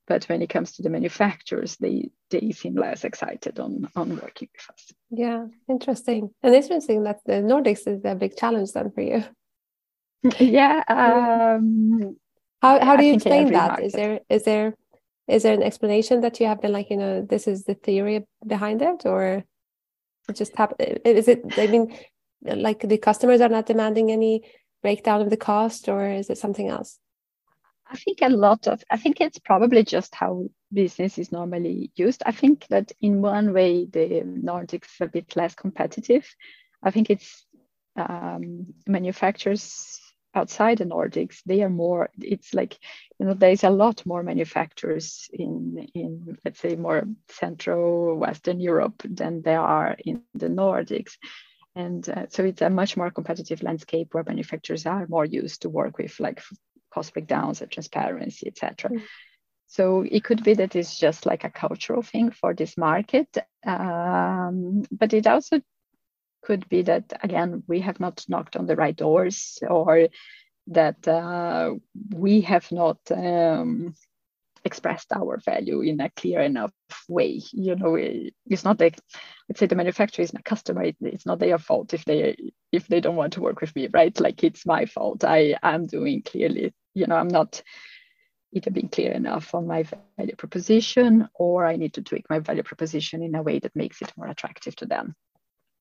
[0.06, 4.48] but when it comes to the manufacturers they they seem less excited on on working
[4.52, 4.92] with us?
[5.10, 6.30] Yeah interesting.
[6.42, 9.24] And interesting that the nordics is a big challenge then for you.
[10.38, 12.16] Yeah um,
[12.60, 13.68] how, how do you explain that?
[13.70, 13.86] Market.
[13.86, 14.74] is there is there
[15.28, 18.26] is there an explanation that you have been like you know this is the theory
[18.46, 19.44] behind it or
[20.28, 21.94] it just happen is it i mean
[22.42, 24.42] like the customers are not demanding any
[24.82, 26.98] breakdown of the cost or is it something else
[27.92, 32.22] I think a lot of, I think it's probably just how business is normally used.
[32.24, 36.26] I think that in one way, the Nordics a bit less competitive.
[36.82, 37.44] I think it's
[37.96, 40.00] um, manufacturers
[40.34, 42.78] outside the Nordics, they are more, it's like,
[43.18, 49.02] you know, there's a lot more manufacturers in, in let's say, more Central Western Europe
[49.04, 51.12] than there are in the Nordics.
[51.74, 55.70] And uh, so it's a much more competitive landscape where manufacturers are more used to
[55.70, 56.42] work with like
[56.92, 58.90] cost breakdowns and transparency, etc.
[58.90, 59.02] Mm.
[59.66, 64.82] So it could be that it's just like a cultural thing for this market, um,
[64.92, 65.62] but it also
[66.42, 70.08] could be that again we have not knocked on the right doors or
[70.68, 71.74] that uh,
[72.10, 73.94] we have not um,
[74.64, 76.72] expressed our value in a clear enough
[77.08, 77.40] way.
[77.52, 78.98] You know, it's not like
[79.48, 80.84] let's say the manufacturer is my customer.
[81.00, 82.36] It's not their fault if they
[82.70, 84.18] if they don't want to work with me, right?
[84.20, 85.24] Like it's my fault.
[85.24, 86.72] I am doing clearly.
[86.94, 87.62] You know, I'm not
[88.52, 89.84] either being clear enough on my
[90.18, 94.02] value proposition, or I need to tweak my value proposition in a way that makes
[94.02, 95.14] it more attractive to them.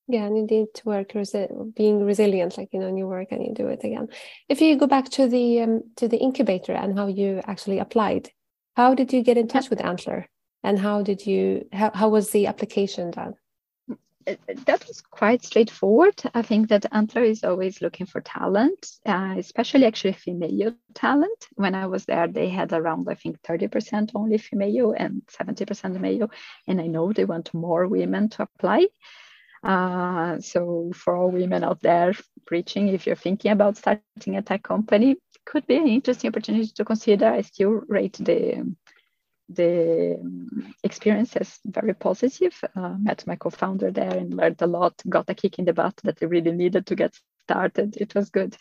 [0.08, 3.44] Yeah, and you need to work resi- being resilient, like you know, you work, and
[3.44, 4.08] you do it again.
[4.48, 8.28] If you go back to the um, to the incubator and how you actually applied,
[8.76, 10.28] how did you get in touch with Antler?
[10.64, 13.34] And how did you, how, how was the application done?
[14.24, 16.14] that was quite straightforward.
[16.32, 21.48] I think that Antler is always looking for talent, uh, especially actually female talent.
[21.54, 26.30] When I was there, they had around, I think, 30% only female and 70% male.
[26.68, 28.86] And I know they want more women to apply.
[29.62, 32.12] Uh, so, for all women out there
[32.46, 36.84] preaching, if you're thinking about starting a tech company, could be an interesting opportunity to
[36.84, 37.26] consider.
[37.26, 38.74] I still rate the
[39.48, 40.16] the
[40.82, 42.58] experience as very positive.
[42.74, 44.94] Uh, met my co-founder there and learned a lot.
[45.08, 47.96] Got a kick in the butt that I really needed to get started.
[47.96, 48.56] It was good.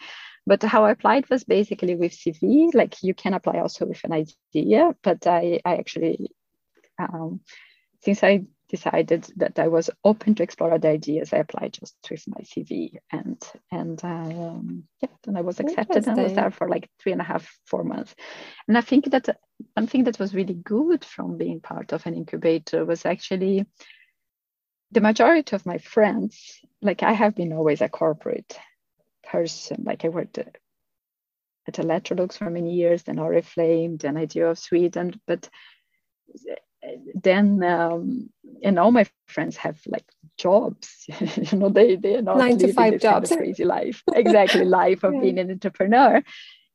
[0.46, 2.74] But how I applied was basically with CV.
[2.74, 6.32] Like you can apply also with an idea, but I I actually
[7.00, 7.42] um,
[8.02, 11.34] since I decided that I was open to explore other ideas.
[11.34, 16.20] I applied just with my CV and and um, yeah, and I was accepted and
[16.20, 18.16] I was there for like three and a half, four months.
[18.68, 19.38] And I think that
[19.74, 23.66] one thing that was really good from being part of an incubator was actually
[24.92, 28.58] the majority of my friends, like I have been always a corporate
[29.24, 30.58] person, like I worked at,
[31.68, 35.50] at Electrolux for many years, then Oriflame, then iDeal of Sweden, but
[37.14, 38.30] then um,
[38.64, 40.06] and all my friends have like
[40.38, 41.08] jobs.
[41.52, 44.04] You know they they're not nine to five jobs kind of crazy life.
[44.14, 45.22] Exactly life of yeah.
[45.22, 46.24] being an entrepreneur.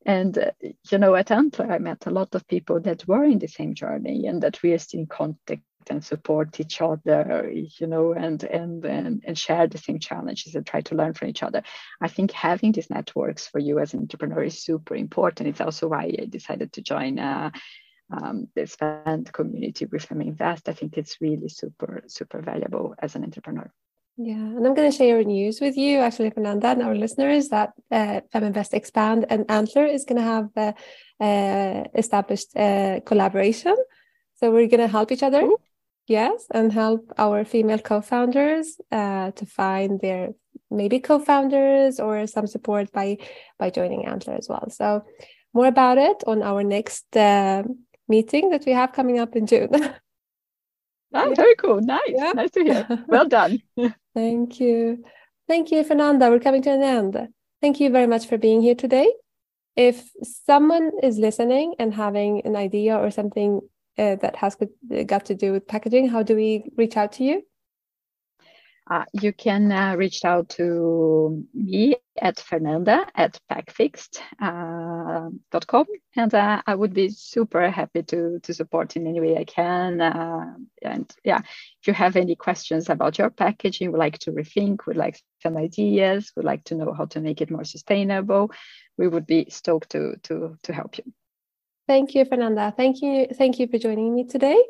[0.05, 0.51] And uh,
[0.91, 3.75] you know at antler i met a lot of people that were in the same
[3.75, 8.45] journey and that we are still in contact and support each other you know and
[8.45, 11.63] and and, and share the same challenges and try to learn from each other.
[12.01, 15.49] I think having these networks for you as an entrepreneur is super important.
[15.49, 17.51] It's also why i decided to join uh,
[18.11, 23.25] um, the expand community with Feminvest, I think it's really super, super valuable as an
[23.25, 23.71] entrepreneur.
[24.19, 27.73] Yeah, and I'm going to share news with you, actually, Fernanda, and our listeners that
[27.91, 30.73] uh, Feminvest Expand and Antler is going to have uh,
[31.23, 33.77] uh, established uh, collaboration.
[34.37, 35.59] So we're going to help each other, Ooh.
[36.07, 40.31] yes, and help our female co-founders uh, to find their
[40.71, 43.19] maybe co-founders or some support by
[43.59, 44.69] by joining Antler as well.
[44.71, 45.05] So
[45.53, 47.63] more about it on our next uh,
[48.09, 49.71] meeting that we have coming up in June.
[51.15, 51.81] ah, very cool.
[51.81, 52.01] Nice.
[52.09, 52.33] Yeah.
[52.33, 53.05] Nice to hear.
[53.09, 53.63] Well done.
[54.15, 55.05] Thank you.
[55.49, 56.31] Thank you, Fernanda.
[56.31, 57.29] We're coming to an end.
[57.61, 59.13] Thank you very much for being here today.
[59.77, 63.61] If someone is listening and having an idea or something
[63.99, 64.57] uh, that has
[65.07, 67.43] got to do with packaging, how do we reach out to you?
[68.89, 75.85] Uh, you can uh, reach out to me at fernanda at packfixed.com uh,
[76.17, 80.01] and uh, I would be super happy to, to support in any way I can.
[80.01, 84.87] Uh, and yeah, if you have any questions about your packaging, would like to rethink,
[84.87, 88.53] would like some ideas, would like to know how to make it more sustainable,
[88.97, 91.05] we would be stoked to, to, to help you.
[91.89, 92.73] Thank you, Fernanda.
[92.77, 93.27] Thank you.
[93.37, 94.63] Thank you for joining me today.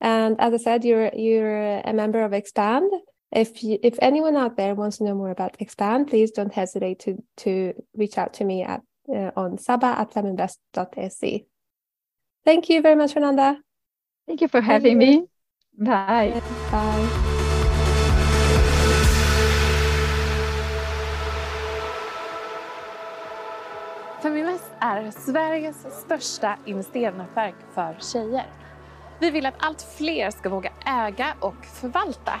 [0.00, 2.90] And as I said, you're, you're a member of Expand
[3.32, 6.98] if you, if anyone out there wants to know more about Expand, please don't hesitate
[7.00, 11.44] to to reach out to me at uh, on saba at feminvest.se.
[12.44, 13.58] Thank you very much, Fernanda.
[14.26, 15.26] Thank you for having me.
[15.78, 16.40] Bye.
[16.70, 17.08] Bye.
[24.22, 28.46] Feminvest är Sveriges största investeringsnätverk för tjejer.
[29.20, 32.40] Vi vill att allt fler ska våga äga och förvalta